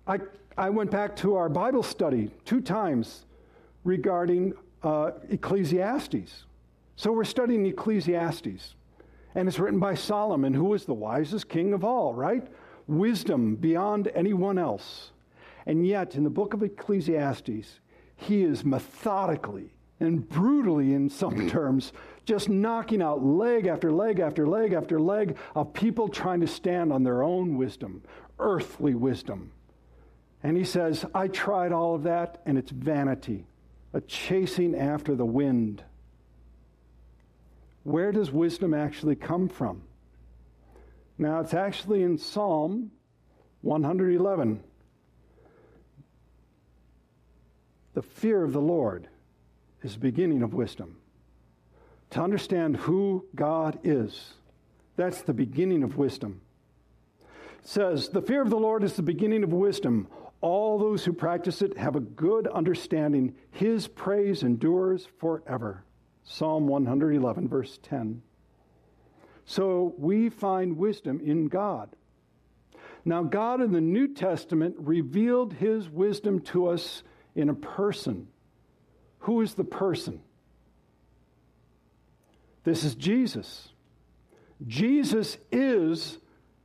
I, 0.06 0.18
I 0.56 0.70
went 0.70 0.90
back 0.90 1.14
to 1.16 1.36
our 1.36 1.48
Bible 1.48 1.82
study 1.82 2.30
two 2.44 2.60
times 2.60 3.24
regarding 3.84 4.54
uh, 4.82 5.12
Ecclesiastes. 5.30 6.44
So 6.96 7.12
we're 7.12 7.24
studying 7.24 7.66
Ecclesiastes. 7.66 8.74
And 9.34 9.48
it's 9.48 9.58
written 9.58 9.80
by 9.80 9.94
Solomon, 9.94 10.52
who 10.54 10.64
was 10.64 10.84
the 10.84 10.94
wisest 10.94 11.48
king 11.48 11.72
of 11.72 11.84
all, 11.84 12.14
right? 12.14 12.46
Wisdom 12.86 13.56
beyond 13.56 14.10
anyone 14.14 14.58
else. 14.58 15.12
And 15.66 15.86
yet, 15.86 16.16
in 16.16 16.24
the 16.24 16.30
book 16.30 16.52
of 16.52 16.62
Ecclesiastes, 16.62 17.80
he 18.16 18.42
is 18.42 18.64
methodically 18.64 19.70
and 20.02 20.28
brutally, 20.28 20.94
in 20.94 21.08
some 21.08 21.48
terms, 21.48 21.92
just 22.24 22.48
knocking 22.48 23.00
out 23.00 23.24
leg 23.24 23.66
after 23.66 23.92
leg 23.92 24.18
after 24.18 24.46
leg 24.46 24.72
after 24.72 25.00
leg 25.00 25.36
of 25.54 25.72
people 25.72 26.08
trying 26.08 26.40
to 26.40 26.46
stand 26.46 26.92
on 26.92 27.04
their 27.04 27.22
own 27.22 27.56
wisdom, 27.56 28.02
earthly 28.40 28.94
wisdom. 28.94 29.52
And 30.42 30.56
he 30.56 30.64
says, 30.64 31.04
I 31.14 31.28
tried 31.28 31.72
all 31.72 31.94
of 31.94 32.02
that, 32.02 32.42
and 32.44 32.58
it's 32.58 32.70
vanity, 32.70 33.46
a 33.92 34.00
chasing 34.00 34.74
after 34.74 35.14
the 35.14 35.24
wind. 35.24 35.84
Where 37.84 38.12
does 38.12 38.30
wisdom 38.30 38.74
actually 38.74 39.16
come 39.16 39.48
from? 39.48 39.82
Now, 41.18 41.40
it's 41.40 41.54
actually 41.54 42.02
in 42.02 42.18
Psalm 42.18 42.90
111. 43.60 44.62
The 47.94 48.02
fear 48.02 48.42
of 48.42 48.52
the 48.52 48.60
Lord 48.60 49.08
is 49.82 49.94
the 49.94 50.00
beginning 50.00 50.42
of 50.42 50.54
wisdom. 50.54 50.96
To 52.10 52.20
understand 52.20 52.76
who 52.76 53.26
God 53.34 53.78
is, 53.84 54.34
that's 54.96 55.22
the 55.22 55.34
beginning 55.34 55.82
of 55.82 55.96
wisdom. 55.96 56.40
It 57.22 57.68
says, 57.68 58.08
The 58.08 58.22
fear 58.22 58.42
of 58.42 58.50
the 58.50 58.58
Lord 58.58 58.82
is 58.82 58.94
the 58.94 59.02
beginning 59.02 59.44
of 59.44 59.52
wisdom. 59.52 60.08
All 60.42 60.78
those 60.78 61.04
who 61.04 61.12
practice 61.12 61.62
it 61.62 61.78
have 61.78 61.96
a 61.96 62.00
good 62.00 62.46
understanding. 62.48 63.34
His 63.52 63.88
praise 63.88 64.42
endures 64.42 65.08
forever. 65.18 65.84
Psalm 66.24 66.66
111, 66.66 67.48
verse 67.48 67.78
10. 67.82 68.22
So 69.44 69.94
we 69.96 70.28
find 70.28 70.76
wisdom 70.76 71.20
in 71.20 71.46
God. 71.46 71.96
Now, 73.04 73.22
God 73.22 73.60
in 73.60 73.72
the 73.72 73.80
New 73.80 74.14
Testament 74.14 74.76
revealed 74.78 75.54
his 75.54 75.88
wisdom 75.88 76.40
to 76.40 76.66
us 76.66 77.02
in 77.34 77.48
a 77.48 77.54
person 77.54 78.28
Who 79.20 79.40
is 79.40 79.54
the 79.54 79.64
person? 79.64 80.20
This 82.64 82.82
is 82.82 82.94
Jesus. 82.96 83.68
Jesus 84.66 85.38
is 85.50 86.18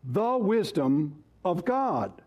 the 0.03 0.37
wisdom 0.37 1.23
of 1.45 1.65
God. 1.65 2.21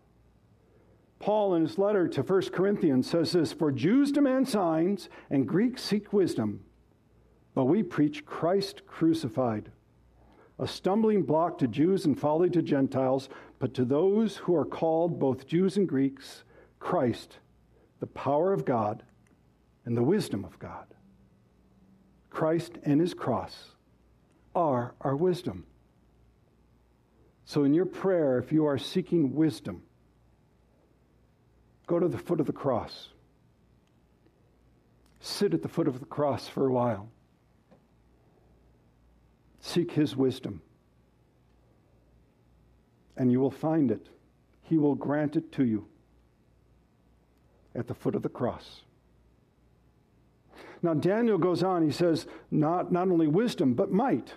Paul, 1.21 1.53
in 1.53 1.61
his 1.61 1.77
letter 1.77 2.07
to 2.07 2.23
1 2.23 2.41
Corinthians, 2.49 3.07
says 3.07 3.31
this 3.31 3.53
For 3.53 3.71
Jews 3.71 4.11
demand 4.11 4.49
signs, 4.49 5.07
and 5.29 5.47
Greeks 5.47 5.83
seek 5.83 6.11
wisdom, 6.11 6.65
but 7.53 7.65
we 7.65 7.83
preach 7.83 8.25
Christ 8.25 8.87
crucified, 8.87 9.71
a 10.57 10.67
stumbling 10.67 11.21
block 11.21 11.59
to 11.59 11.67
Jews 11.67 12.05
and 12.05 12.19
folly 12.19 12.49
to 12.49 12.63
Gentiles, 12.63 13.29
but 13.59 13.75
to 13.75 13.85
those 13.85 14.37
who 14.37 14.55
are 14.55 14.65
called, 14.65 15.19
both 15.19 15.45
Jews 15.45 15.77
and 15.77 15.87
Greeks, 15.87 16.43
Christ, 16.79 17.37
the 17.99 18.07
power 18.07 18.51
of 18.51 18.65
God 18.65 19.03
and 19.85 19.95
the 19.95 20.03
wisdom 20.03 20.43
of 20.43 20.57
God. 20.57 20.87
Christ 22.31 22.79
and 22.81 22.99
his 22.99 23.13
cross 23.13 23.75
are 24.55 24.95
our 25.01 25.15
wisdom. 25.15 25.65
So, 27.45 27.63
in 27.63 27.75
your 27.75 27.85
prayer, 27.85 28.39
if 28.39 28.51
you 28.51 28.65
are 28.65 28.79
seeking 28.79 29.35
wisdom, 29.35 29.83
go 31.87 31.99
to 31.99 32.07
the 32.07 32.17
foot 32.17 32.39
of 32.39 32.45
the 32.45 32.53
cross. 32.53 33.09
Sit 35.19 35.53
at 35.53 35.61
the 35.61 35.67
foot 35.67 35.87
of 35.87 35.99
the 35.99 36.05
cross 36.05 36.47
for 36.47 36.67
a 36.67 36.71
while. 36.71 37.09
Seek 39.59 39.91
his 39.91 40.15
wisdom. 40.15 40.61
And 43.17 43.31
you 43.31 43.39
will 43.39 43.51
find 43.51 43.91
it. 43.91 44.07
He 44.63 44.77
will 44.77 44.95
grant 44.95 45.35
it 45.35 45.51
to 45.53 45.65
you 45.65 45.85
at 47.75 47.87
the 47.87 47.93
foot 47.93 48.15
of 48.15 48.23
the 48.23 48.29
cross. 48.29 48.81
Now, 50.81 50.95
Daniel 50.95 51.37
goes 51.37 51.61
on, 51.61 51.83
he 51.83 51.91
says, 51.91 52.25
not, 52.49 52.91
not 52.91 53.09
only 53.09 53.27
wisdom, 53.27 53.73
but 53.73 53.91
might. 53.91 54.33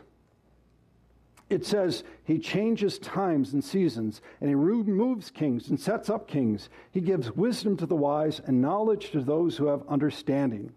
It 1.51 1.67
says 1.67 2.05
he 2.25 2.39
changes 2.39 2.99
times 2.99 3.53
and 3.53 3.63
seasons, 3.63 4.23
and 4.41 4.49
he 4.49 4.55
removes 4.55 5.31
kings 5.31 5.69
and 5.69 5.79
sets 5.79 6.09
up 6.09 6.27
kings. 6.27 6.69
He 6.91 7.01
gives 7.01 7.31
wisdom 7.33 7.77
to 7.77 7.87
the 7.87 7.95
wise 7.95 8.41
and 8.47 8.63
knowledge 8.63 9.11
to 9.11 9.21
those 9.21 9.57
who 9.57 9.67
have 9.67 9.87
understanding. 9.89 10.73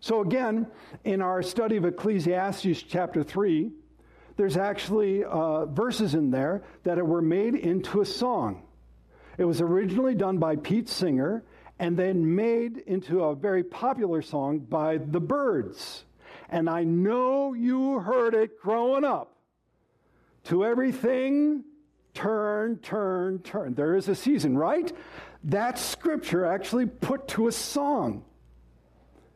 So, 0.00 0.20
again, 0.20 0.66
in 1.04 1.22
our 1.22 1.42
study 1.42 1.76
of 1.76 1.86
Ecclesiastes 1.86 2.82
chapter 2.82 3.22
3, 3.22 3.72
there's 4.36 4.58
actually 4.58 5.24
uh, 5.24 5.64
verses 5.66 6.14
in 6.14 6.30
there 6.30 6.62
that 6.82 7.04
were 7.04 7.22
made 7.22 7.54
into 7.54 8.02
a 8.02 8.06
song. 8.06 8.64
It 9.38 9.44
was 9.44 9.60
originally 9.60 10.14
done 10.14 10.38
by 10.38 10.56
Pete 10.56 10.88
Seeger, 10.88 11.44
and 11.78 11.96
then 11.96 12.36
made 12.36 12.78
into 12.78 13.24
a 13.24 13.34
very 13.34 13.64
popular 13.64 14.22
song 14.22 14.58
by 14.58 14.98
the 14.98 15.20
Byrds. 15.20 16.04
And 16.50 16.68
I 16.68 16.84
know 16.84 17.54
you 17.54 17.98
heard 18.00 18.34
it 18.34 18.60
growing 18.60 19.04
up. 19.04 19.33
To 20.44 20.64
everything, 20.64 21.64
turn, 22.12 22.78
turn, 22.78 23.40
turn. 23.40 23.74
There 23.74 23.96
is 23.96 24.08
a 24.08 24.14
season, 24.14 24.56
right? 24.56 24.92
That 25.44 25.78
scripture 25.78 26.44
actually 26.44 26.86
put 26.86 27.28
to 27.28 27.48
a 27.48 27.52
song. 27.52 28.24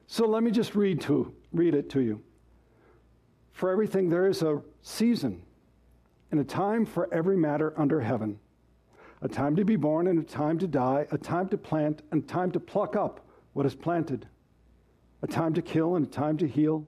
So 0.07 0.27
let 0.27 0.43
me 0.43 0.51
just 0.51 0.75
read 0.75 1.01
to 1.03 1.35
read 1.53 1.75
it 1.75 1.91
to 1.91 2.01
you. 2.01 2.23
For 3.53 3.71
everything 3.71 4.09
there 4.09 4.27
is 4.27 4.43
a 4.43 4.63
season 4.83 5.43
and 6.31 6.41
a 6.41 6.45
time 6.45 6.87
for 6.87 7.13
every 7.13 7.37
matter 7.37 7.75
under 7.77 8.01
heaven 8.01 8.39
a 9.23 9.29
time 9.29 9.57
to 9.57 9.65
be 9.65 9.77
born 9.77 10.07
and 10.07 10.19
a 10.19 10.23
time 10.23 10.59
to 10.59 10.67
die, 10.67 11.07
a 11.11 11.19
time 11.19 11.49
to 11.49 11.59
plant 11.59 12.03
and 12.13 12.23
a 12.23 12.27
time 12.27 12.51
to 12.53 12.61
pluck 12.61 12.95
up 12.95 13.27
what 13.53 13.67
is 13.67 13.75
planted, 13.75 14.29
a 15.23 15.27
time 15.27 15.53
to 15.55 15.63
kill 15.63 15.97
and 15.97 16.07
a 16.07 16.09
time 16.09 16.37
to 16.39 16.47
heal, 16.47 16.87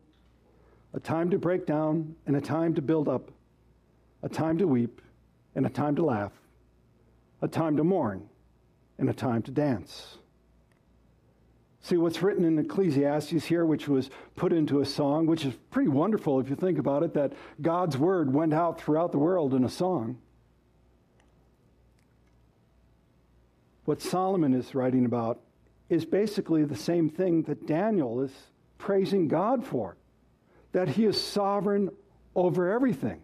a 0.94 1.00
time 1.00 1.30
to 1.30 1.38
break 1.38 1.66
down 1.66 2.14
and 2.26 2.36
a 2.36 2.40
time 2.40 2.74
to 2.74 2.82
build 2.82 3.08
up, 3.08 3.30
a 4.22 4.28
time 4.28 4.58
to 4.58 4.66
weep 4.66 5.00
and 5.54 5.66
a 5.66 5.70
time 5.70 5.96
to 5.96 6.04
laugh, 6.04 6.32
a 7.42 7.48
time 7.48 7.76
to 7.76 7.84
mourn 7.84 8.28
and 8.98 9.08
a 9.08 9.14
time 9.14 9.42
to 9.42 9.50
dance. 9.50 10.18
See 11.82 11.96
what's 11.96 12.22
written 12.22 12.44
in 12.44 12.58
Ecclesiastes 12.58 13.46
here, 13.46 13.64
which 13.64 13.88
was 13.88 14.10
put 14.36 14.52
into 14.52 14.80
a 14.80 14.86
song, 14.86 15.26
which 15.26 15.46
is 15.46 15.54
pretty 15.70 15.88
wonderful 15.88 16.38
if 16.38 16.50
you 16.50 16.56
think 16.56 16.78
about 16.78 17.02
it, 17.02 17.14
that 17.14 17.32
God's 17.62 17.96
word 17.96 18.32
went 18.34 18.52
out 18.52 18.80
throughout 18.80 19.12
the 19.12 19.18
world 19.18 19.54
in 19.54 19.64
a 19.64 19.68
song. 19.70 20.18
what 23.90 24.00
Solomon 24.00 24.54
is 24.54 24.72
writing 24.72 25.04
about 25.04 25.40
is 25.88 26.04
basically 26.04 26.62
the 26.62 26.76
same 26.76 27.10
thing 27.10 27.42
that 27.42 27.66
Daniel 27.66 28.20
is 28.20 28.30
praising 28.78 29.26
God 29.26 29.66
for 29.66 29.96
that 30.70 30.90
he 30.90 31.06
is 31.06 31.20
sovereign 31.20 31.90
over 32.36 32.70
everything. 32.70 33.20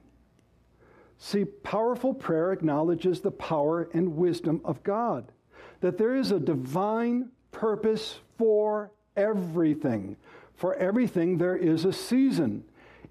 See, 1.18 1.44
powerful 1.44 2.12
prayer 2.14 2.52
acknowledges 2.52 3.20
the 3.20 3.30
power 3.30 3.88
and 3.94 4.16
wisdom 4.16 4.60
of 4.64 4.82
God, 4.82 5.32
that 5.80 5.98
there 5.98 6.14
is 6.14 6.30
a 6.30 6.40
divine 6.40 7.30
purpose 7.52 8.20
for 8.38 8.90
everything. 9.16 10.16
For 10.54 10.74
everything, 10.74 11.38
there 11.38 11.56
is 11.56 11.84
a 11.84 11.92
season. 11.92 12.64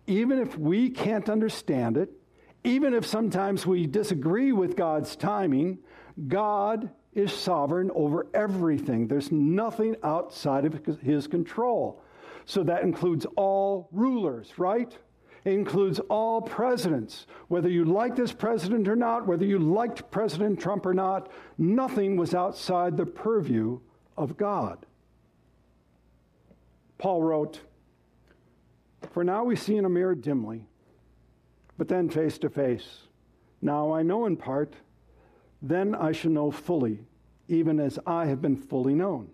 Even 0.07 0.39
if 0.39 0.57
we 0.57 0.89
can't 0.89 1.29
understand 1.29 1.97
it, 1.97 2.11
even 2.63 2.93
if 2.93 3.05
sometimes 3.05 3.65
we 3.65 3.85
disagree 3.85 4.51
with 4.51 4.75
God's 4.75 5.15
timing, 5.15 5.79
God 6.27 6.89
is 7.13 7.31
sovereign 7.31 7.91
over 7.93 8.27
everything. 8.33 9.07
There's 9.07 9.31
nothing 9.31 9.95
outside 10.03 10.65
of 10.65 10.99
his 11.01 11.27
control. 11.27 12.01
So 12.45 12.63
that 12.63 12.83
includes 12.83 13.25
all 13.35 13.89
rulers, 13.91 14.53
right? 14.57 14.95
Includes 15.45 15.99
all 16.10 16.41
presidents. 16.41 17.27
Whether 17.47 17.69
you 17.69 17.86
like 17.86 18.15
this 18.15 18.34
president 18.34 18.88
or 18.88 18.95
not, 18.95 19.27
whether 19.27 19.45
you 19.45 19.60
liked 19.60 20.10
President 20.10 20.60
Trump 20.60 20.86
or 20.86 20.93
not, 20.93 21.31
nothing 21.58 22.17
was 22.17 22.34
outside 22.34 22.97
the 22.97 23.05
purview 23.05 23.79
of 24.17 24.38
God. 24.38 24.86
Paul 26.97 27.21
wrote, 27.21 27.60
For 29.12 29.23
now 29.23 29.43
we 29.43 29.55
see 29.55 29.77
in 29.77 29.86
a 29.86 29.89
mirror 29.89 30.15
dimly, 30.15 30.65
but 31.77 31.88
then 31.88 32.10
face 32.10 32.39
to 32.39 32.49
face. 32.49 33.01
Now 33.62 33.93
I 33.93 34.01
know 34.01 34.25
in 34.25 34.38
part 34.38 34.73
then 35.62 35.95
I 35.95 36.12
shall 36.12 36.31
know 36.31 36.51
fully, 36.51 36.99
even 37.47 37.79
as 37.79 37.97
I 38.05 38.27
have 38.27 38.41
been 38.41 38.55
fully 38.55 38.93
known. 38.93 39.29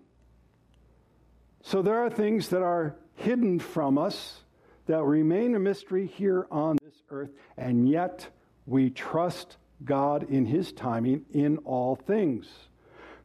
So 1.62 1.82
there 1.82 1.98
are 1.98 2.10
things 2.10 2.48
that 2.48 2.62
are 2.62 2.96
hidden 3.14 3.58
from 3.58 3.98
us 3.98 4.41
that 4.86 5.02
remain 5.02 5.54
a 5.54 5.58
mystery 5.58 6.06
here 6.06 6.46
on 6.50 6.76
this 6.82 7.02
earth, 7.10 7.30
and 7.56 7.88
yet 7.88 8.28
we 8.66 8.90
trust 8.90 9.56
God 9.84 10.24
in 10.30 10.46
His 10.46 10.72
timing 10.72 11.24
in 11.32 11.58
all 11.58 11.96
things. 11.96 12.46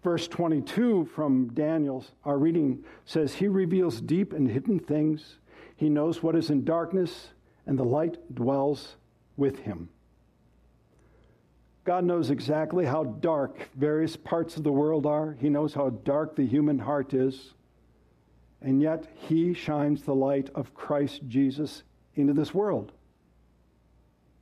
Verse 0.03 0.27
22 0.27 1.05
from 1.13 1.49
Daniel's, 1.53 2.11
our 2.23 2.37
reading 2.37 2.83
says, 3.05 3.33
He 3.33 3.47
reveals 3.47 3.99
deep 4.01 4.33
and 4.33 4.49
hidden 4.49 4.79
things. 4.79 5.37
He 5.75 5.89
knows 5.89 6.23
what 6.23 6.35
is 6.35 6.49
in 6.49 6.63
darkness, 6.63 7.29
and 7.65 7.77
the 7.77 7.83
light 7.83 8.17
dwells 8.33 8.95
with 9.35 9.59
Him. 9.59 9.89
God 11.83 12.03
knows 12.03 12.31
exactly 12.31 12.85
how 12.85 13.05
dark 13.05 13.69
various 13.75 14.17
parts 14.17 14.57
of 14.57 14.63
the 14.63 14.71
world 14.71 15.05
are. 15.05 15.37
He 15.39 15.49
knows 15.49 15.73
how 15.73 15.89
dark 15.89 16.35
the 16.35 16.45
human 16.45 16.79
heart 16.79 17.13
is. 17.13 17.53
And 18.61 18.81
yet, 18.81 19.07
He 19.13 19.53
shines 19.53 20.03
the 20.03 20.15
light 20.15 20.49
of 20.55 20.73
Christ 20.73 21.21
Jesus 21.27 21.83
into 22.15 22.33
this 22.33 22.53
world. 22.53 22.91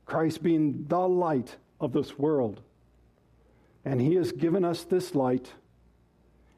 Christ 0.06 0.42
being 0.42 0.86
the 0.88 1.06
light 1.06 1.56
of 1.80 1.92
this 1.92 2.18
world. 2.18 2.60
And 3.84 4.00
He 4.00 4.14
has 4.14 4.32
given 4.32 4.64
us 4.64 4.84
this 4.84 5.14
light, 5.14 5.52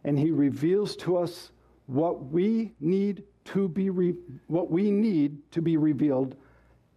and 0.05 0.19
He 0.19 0.31
reveals 0.31 0.97
to 0.97 1.17
us 1.17 1.51
what 1.87 2.27
we 2.27 2.73
need 2.81 3.25
to 3.47 3.69
be 3.69 3.91
re- 3.91 4.15
what 4.47 4.71
we 4.71 4.91
need 4.91 5.39
to 5.53 5.63
be 5.63 5.77
revealed 5.77 6.37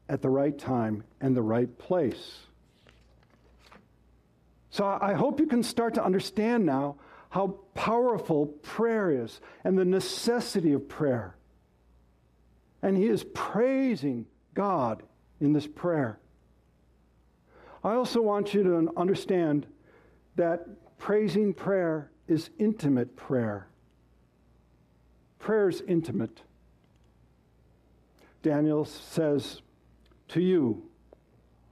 at 0.09 0.21
the 0.21 0.29
right 0.29 0.57
time 0.57 1.03
and 1.21 1.35
the 1.35 1.41
right 1.41 1.77
place. 1.77 2.39
So 4.69 4.85
I 4.85 5.13
hope 5.13 5.39
you 5.39 5.47
can 5.47 5.63
start 5.63 5.93
to 5.95 6.03
understand 6.03 6.65
now 6.65 6.95
how 7.31 7.47
powerful 7.75 8.45
prayer 8.45 9.23
is 9.23 9.39
and 9.63 9.77
the 9.77 9.85
necessity 9.85 10.73
of 10.73 10.87
prayer. 10.87 11.35
And 12.81 12.97
he 12.97 13.07
is 13.07 13.23
praising 13.33 14.25
God 14.53 15.01
in 15.39 15.53
this 15.53 15.65
prayer. 15.65 16.19
I 17.83 17.93
also 17.93 18.21
want 18.21 18.53
you 18.53 18.63
to 18.63 18.91
understand 18.97 19.65
that 20.35 20.67
praising 20.97 21.53
prayer 21.53 22.11
is 22.27 22.49
intimate 22.59 23.15
prayer. 23.15 23.67
Prayer 25.39 25.69
is 25.69 25.81
intimate. 25.87 26.41
Daniel 28.43 28.83
says, 28.83 29.61
To 30.29 30.41
you, 30.41 30.83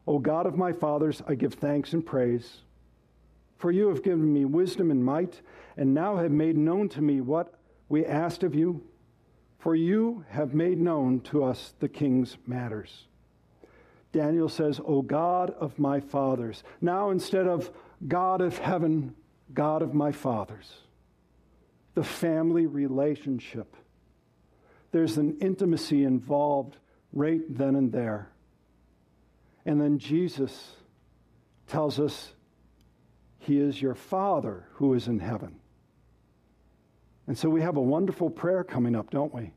O 0.08 0.20
God 0.20 0.46
of 0.46 0.56
my 0.56 0.72
fathers, 0.72 1.22
I 1.28 1.36
give 1.36 1.56
thanks 1.56 1.92
and 1.92 2.06
praise 2.06 2.62
for 3.60 3.72
you 3.72 3.90
have 3.90 4.02
given 4.02 4.34
me 4.34 4.44
wisdom 4.46 4.90
and 4.90 5.06
might, 5.06 5.42
and 5.78 5.94
now 5.94 6.18
have 6.18 6.32
made 6.32 6.58
known 6.58 6.90
to 6.90 7.02
me 7.02 7.22
what 7.22 7.54
we 7.88 8.04
asked 8.04 8.42
of 8.42 8.56
you. 8.56 8.82
for 9.60 9.76
you 9.76 10.26
have 10.30 10.54
made 10.54 10.80
known 10.80 11.20
to 11.20 11.44
us 11.44 11.74
the 11.80 11.90
king's 11.90 12.38
matters. 12.48 13.06
Daniel 14.12 14.50
says, 14.50 14.80
O 14.84 15.02
God 15.02 15.52
of 15.52 15.78
my 15.78 16.00
fathers. 16.00 16.64
Now, 16.82 17.12
instead 17.12 17.46
of 17.46 17.70
God 18.08 18.42
of 18.42 18.58
heaven, 18.58 19.14
God 19.54 19.82
of 19.82 19.94
my 19.94 20.12
fathers. 20.12 20.72
The 21.94 22.04
family 22.04 22.66
relationship. 22.66 23.76
There's 24.92 25.18
an 25.18 25.38
intimacy 25.42 26.06
involved 26.06 26.78
right 27.12 27.42
then 27.50 27.76
and 27.76 27.92
there. 27.92 28.30
And 29.66 29.80
then 29.80 30.00
Jesus 30.00 30.72
tells 31.68 32.00
us 32.00 32.34
he 33.50 33.58
is 33.60 33.82
your 33.82 33.96
Father 33.96 34.68
who 34.74 34.94
is 34.94 35.08
in 35.08 35.18
heaven. 35.18 35.56
And 37.26 37.36
so 37.36 37.50
we 37.50 37.62
have 37.62 37.78
a 37.78 37.82
wonderful 37.82 38.30
prayer 38.30 38.64
coming 38.64 38.96
up, 38.96 39.10
don't 39.10 39.34
we? 39.34 39.54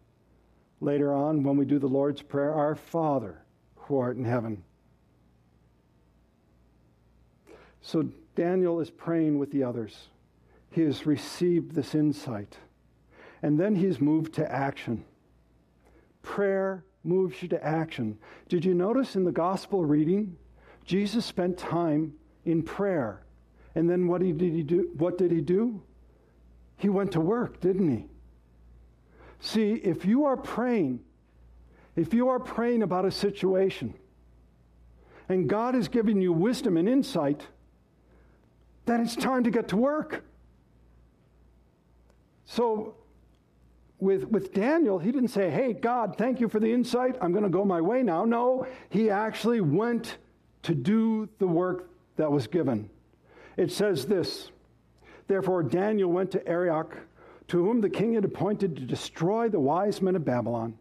Later 0.81 1.13
on, 1.13 1.43
when 1.43 1.59
we 1.59 1.67
do 1.67 1.79
the 1.79 1.87
Lord's 1.87 2.23
Prayer, 2.23 2.55
Our 2.55 2.75
Father 2.75 3.43
who 3.77 3.99
art 3.99 4.17
in 4.17 4.25
heaven. 4.25 4.65
So 7.83 8.09
Daniel 8.35 8.81
is 8.81 8.89
praying 8.89 9.39
with 9.39 9.53
the 9.53 9.63
others. 9.63 10.09
He 10.71 10.81
has 10.81 11.05
received 11.05 11.75
this 11.75 11.95
insight. 11.95 12.57
And 13.43 13.61
then 13.61 13.75
he's 13.75 14.01
moved 14.01 14.33
to 14.37 14.51
action. 14.51 15.05
Prayer 16.23 16.83
moves 17.05 17.43
you 17.43 17.49
to 17.49 17.63
action. 17.63 18.17
Did 18.49 18.65
you 18.65 18.73
notice 18.73 19.17
in 19.17 19.25
the 19.25 19.33
gospel 19.33 19.85
reading, 19.85 20.39
Jesus 20.87 21.27
spent 21.27 21.59
time 21.59 22.15
in 22.47 22.63
prayer. 22.63 23.23
And 23.75 23.89
then 23.89 24.07
what 24.07 24.21
did 24.21 24.41
he 24.41 24.63
do? 24.63 24.91
What 24.97 25.19
did 25.19 25.31
he 25.31 25.41
do? 25.41 25.83
He 26.77 26.89
went 26.89 27.13
to 27.13 27.21
work, 27.21 27.61
didn't 27.61 27.91
he? 27.91 28.07
See, 29.41 29.75
if 29.75 30.05
you 30.05 30.25
are 30.25 30.37
praying, 30.37 31.01
if 31.97 32.13
you 32.15 32.29
are 32.29 32.39
praying 32.39 32.83
about 32.83 33.05
a 33.05 33.11
situation, 33.11 33.95
and 35.29 35.49
God 35.49 35.75
is 35.75 35.89
giving 35.89 36.21
you 36.21 36.33
wisdom 36.33 36.77
and 36.77 36.89
insight, 36.89 37.47
then 38.85 39.01
it's 39.01 39.17
time 39.17 39.45
to 39.45 39.51
get 39.51 39.69
to 39.69 39.77
work. 39.77 40.25
So, 42.45 42.97
with, 43.99 44.25
with 44.25 44.53
Daniel, 44.53 44.99
he 44.99 45.13
didn't 45.13 45.29
say, 45.29 45.49
Hey, 45.49 45.73
God, 45.73 46.17
thank 46.19 46.41
you 46.41 46.49
for 46.49 46.59
the 46.59 46.73
insight. 46.73 47.17
I'm 47.21 47.33
going 47.33 47.45
to 47.45 47.51
go 47.51 47.65
my 47.65 47.81
way 47.81 48.03
now. 48.03 48.25
No, 48.25 48.67
he 48.91 49.09
actually 49.09 49.61
went 49.61 50.19
to 50.63 50.75
do 50.75 51.29
the 51.39 51.47
work 51.47 51.91
that 52.17 52.31
was 52.31 52.47
given. 52.47 52.91
It 53.57 53.71
says 53.71 54.07
this 54.07 54.51
Therefore, 55.27 55.63
Daniel 55.63 56.11
went 56.11 56.31
to 56.33 56.49
Arioch, 56.49 56.97
to 57.49 57.65
whom 57.65 57.81
the 57.81 57.91
king 57.91 58.15
had 58.15 58.25
appointed 58.25 58.77
to 58.77 58.83
destroy 58.83 59.49
the 59.49 59.61
wise 59.61 60.01
men 60.01 60.17
of 60.17 60.25
Babylon. 60.25 60.79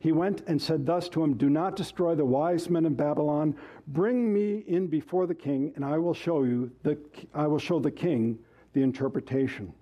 He 0.00 0.12
went 0.12 0.42
and 0.46 0.60
said 0.62 0.86
thus 0.86 1.08
to 1.10 1.24
him 1.24 1.34
Do 1.34 1.50
not 1.50 1.76
destroy 1.76 2.14
the 2.14 2.24
wise 2.24 2.70
men 2.70 2.86
of 2.86 2.96
Babylon. 2.96 3.56
Bring 3.88 4.32
me 4.32 4.64
in 4.66 4.86
before 4.86 5.26
the 5.26 5.34
king, 5.34 5.72
and 5.74 5.84
I 5.84 5.98
will 5.98 6.14
show 6.14 6.44
you 6.44 6.70
the, 6.82 6.98
I 7.34 7.46
will 7.46 7.58
show 7.58 7.80
the 7.80 7.90
king 7.90 8.38
the 8.74 8.82
interpretation. 8.82 9.72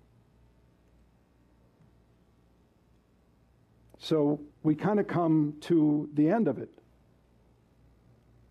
So 3.98 4.40
we 4.62 4.74
kind 4.74 5.00
of 5.00 5.06
come 5.06 5.54
to 5.62 6.08
the 6.14 6.28
end 6.30 6.48
of 6.48 6.58
it. 6.58 6.70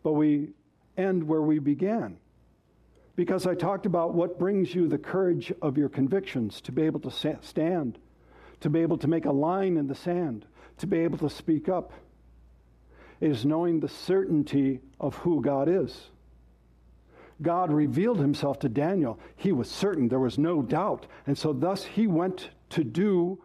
But 0.04 0.14
we 0.14 0.50
end 0.98 1.24
where 1.24 1.42
we 1.42 1.60
began. 1.60 2.18
Because 3.16 3.48
I 3.48 3.56
talked 3.56 3.86
about 3.86 4.14
what 4.14 4.38
brings 4.38 4.76
you 4.76 4.88
the 4.88 4.98
courage 4.98 5.54
of 5.62 5.78
your 5.78 5.90
convictions 5.90 6.60
to 6.62 6.72
be 6.72 6.84
able 6.84 7.00
to 7.02 7.38
stand, 7.42 7.98
to 8.60 8.70
be 8.70 8.82
able 8.82 8.98
to 8.98 9.08
make 9.08 9.26
a 9.26 9.32
line 9.32 9.78
in 9.78 9.88
the 9.88 9.96
sand, 9.96 10.46
to 10.78 10.88
be 10.88 11.00
able 11.00 11.18
to 11.20 11.30
speak 11.30 11.70
up. 11.70 11.94
Is 13.22 13.46
knowing 13.46 13.80
the 13.80 13.88
certainty 13.88 14.82
of 15.00 15.16
who 15.16 15.42
God 15.42 15.70
is. 15.70 16.10
God 17.42 17.72
revealed 17.72 18.20
himself 18.20 18.60
to 18.60 18.70
Daniel. 18.70 19.20
He 19.38 19.54
was 19.54 19.70
certain, 19.70 20.10
there 20.10 20.20
was 20.20 20.38
no 20.38 20.62
doubt. 20.62 21.06
And 21.26 21.38
so, 21.38 21.54
thus, 21.54 21.86
he 21.86 22.08
went 22.08 22.50
to 22.72 22.84
do 22.84 23.42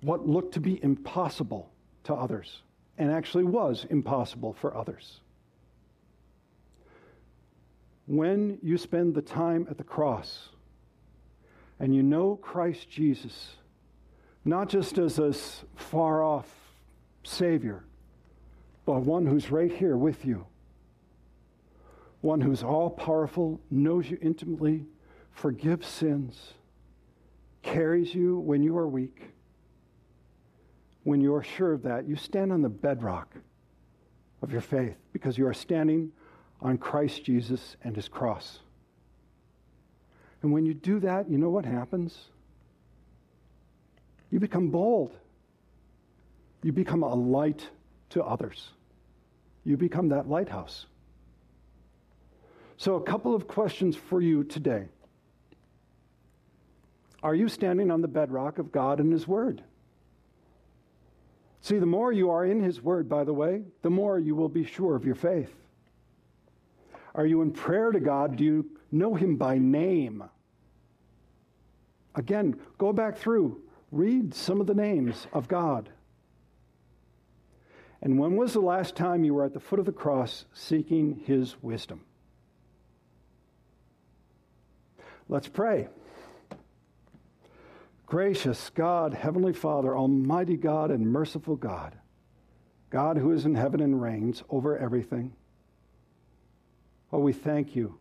what 0.00 0.26
looked 0.26 0.54
to 0.54 0.60
be 0.60 0.82
impossible 0.82 1.70
to 2.04 2.14
others 2.14 2.62
and 2.98 3.10
actually 3.10 3.44
was 3.44 3.86
impossible 3.90 4.52
for 4.52 4.76
others. 4.76 5.20
When 8.06 8.58
you 8.62 8.78
spend 8.78 9.14
the 9.14 9.22
time 9.22 9.66
at 9.70 9.78
the 9.78 9.84
cross 9.84 10.48
and 11.78 11.94
you 11.94 12.02
know 12.02 12.36
Christ 12.36 12.90
Jesus, 12.90 13.56
not 14.44 14.68
just 14.68 14.98
as 14.98 15.18
a 15.18 15.32
far 15.76 16.22
off 16.22 16.48
Savior, 17.22 17.84
but 18.84 19.00
one 19.00 19.26
who's 19.26 19.50
right 19.50 19.72
here 19.72 19.96
with 19.96 20.24
you, 20.24 20.46
one 22.20 22.40
who's 22.40 22.62
all 22.62 22.90
powerful, 22.90 23.60
knows 23.70 24.10
you 24.10 24.18
intimately, 24.20 24.86
forgives 25.30 25.86
sins, 25.86 26.54
carries 27.62 28.14
you 28.14 28.38
when 28.38 28.62
you 28.62 28.76
are 28.76 28.88
weak. 28.88 29.30
When 31.04 31.20
you 31.20 31.34
are 31.34 31.42
sure 31.42 31.72
of 31.72 31.82
that, 31.82 32.06
you 32.06 32.14
stand 32.16 32.52
on 32.52 32.62
the 32.62 32.68
bedrock 32.68 33.34
of 34.40 34.52
your 34.52 34.60
faith 34.60 34.96
because 35.12 35.36
you 35.36 35.46
are 35.46 35.54
standing 35.54 36.12
on 36.62 36.78
Christ 36.78 37.24
Jesus 37.24 37.76
and 37.82 37.94
his 37.94 38.08
cross. 38.08 38.60
And 40.42 40.52
when 40.52 40.64
you 40.64 40.74
do 40.74 41.00
that, 41.00 41.30
you 41.30 41.38
know 41.38 41.50
what 41.50 41.64
happens? 41.64 42.16
You 44.30 44.40
become 44.40 44.70
bold. 44.70 45.14
You 46.62 46.72
become 46.72 47.02
a 47.02 47.14
light 47.14 47.68
to 48.10 48.22
others. 48.22 48.70
You 49.64 49.76
become 49.76 50.08
that 50.08 50.28
lighthouse. 50.28 50.86
So, 52.76 52.96
a 52.96 53.02
couple 53.02 53.34
of 53.34 53.46
questions 53.46 53.94
for 53.94 54.20
you 54.20 54.42
today. 54.42 54.86
Are 57.22 57.34
you 57.34 57.48
standing 57.48 57.90
on 57.90 58.00
the 58.00 58.08
bedrock 58.08 58.58
of 58.58 58.72
God 58.72 58.98
and 58.98 59.12
His 59.12 59.28
Word? 59.28 59.62
See, 61.60 61.78
the 61.78 61.86
more 61.86 62.12
you 62.12 62.30
are 62.30 62.44
in 62.44 62.60
His 62.60 62.82
Word, 62.82 63.08
by 63.08 63.22
the 63.22 63.32
way, 63.32 63.62
the 63.82 63.90
more 63.90 64.18
you 64.18 64.34
will 64.34 64.48
be 64.48 64.64
sure 64.64 64.96
of 64.96 65.04
your 65.04 65.14
faith. 65.14 65.54
Are 67.14 67.26
you 67.26 67.42
in 67.42 67.52
prayer 67.52 67.90
to 67.90 68.00
God? 68.00 68.36
Do 68.36 68.44
you 68.44 68.70
know 68.90 69.14
Him 69.14 69.36
by 69.36 69.58
name? 69.58 70.24
Again, 72.14 72.56
go 72.78 72.92
back 72.92 73.16
through, 73.16 73.62
read 73.90 74.34
some 74.34 74.60
of 74.60 74.66
the 74.66 74.74
names 74.74 75.26
of 75.32 75.48
God. 75.48 75.88
And 78.02 78.18
when 78.18 78.36
was 78.36 78.52
the 78.52 78.60
last 78.60 78.96
time 78.96 79.24
you 79.24 79.34
were 79.34 79.44
at 79.44 79.54
the 79.54 79.60
foot 79.60 79.78
of 79.78 79.86
the 79.86 79.92
cross 79.92 80.44
seeking 80.52 81.22
His 81.24 81.56
wisdom? 81.62 82.04
Let's 85.28 85.48
pray. 85.48 85.88
Gracious 88.06 88.70
God, 88.74 89.14
Heavenly 89.14 89.54
Father, 89.54 89.96
Almighty 89.96 90.56
God, 90.56 90.90
and 90.90 91.10
merciful 91.10 91.56
God, 91.56 91.96
God 92.90 93.16
who 93.16 93.32
is 93.32 93.46
in 93.46 93.54
heaven 93.54 93.80
and 93.80 94.02
reigns 94.02 94.42
over 94.50 94.76
everything. 94.76 95.32
Oh, 97.12 97.18
we 97.18 97.32
thank 97.32 97.76
you. 97.76 97.98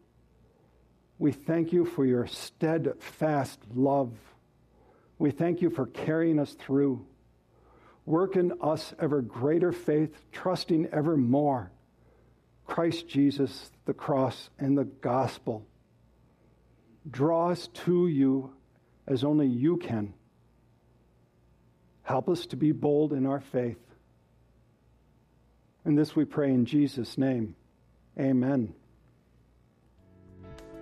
We 1.20 1.32
thank 1.32 1.74
you 1.74 1.86
for 1.86 2.06
your 2.06 2.26
steadfast 2.28 3.60
love. 3.76 4.14
We 5.20 5.32
thank 5.32 5.62
you 5.62 5.70
for 5.70 5.86
carrying 5.86 6.40
us 6.40 6.54
through. 6.54 7.06
Work 8.06 8.36
in 8.36 8.54
us 8.62 8.94
ever 9.00 9.22
greater 9.22 9.72
faith, 9.72 10.16
trusting 10.32 10.88
ever 10.92 11.18
more 11.18 11.72
Christ 12.66 13.08
Jesus, 13.08 13.70
the 13.86 13.94
cross, 13.94 14.50
and 14.58 14.78
the 14.78 14.86
gospel. 14.86 15.66
Draw 17.10 17.52
us 17.52 17.68
to 17.86 18.08
you 18.08 18.54
as 19.08 19.24
only 19.24 19.48
you 19.48 19.78
can. 19.78 20.14
Help 22.04 22.30
us 22.30 22.46
to 22.48 22.56
be 22.56 22.72
bold 22.72 23.14
in 23.14 23.26
our 23.26 23.42
faith. 23.42 23.80
And 25.84 25.98
this 25.98 26.16
we 26.16 26.26
pray 26.26 26.52
in 26.52 26.66
Jesus' 26.66 27.18
name. 27.18 27.56
Amen. 28.20 28.74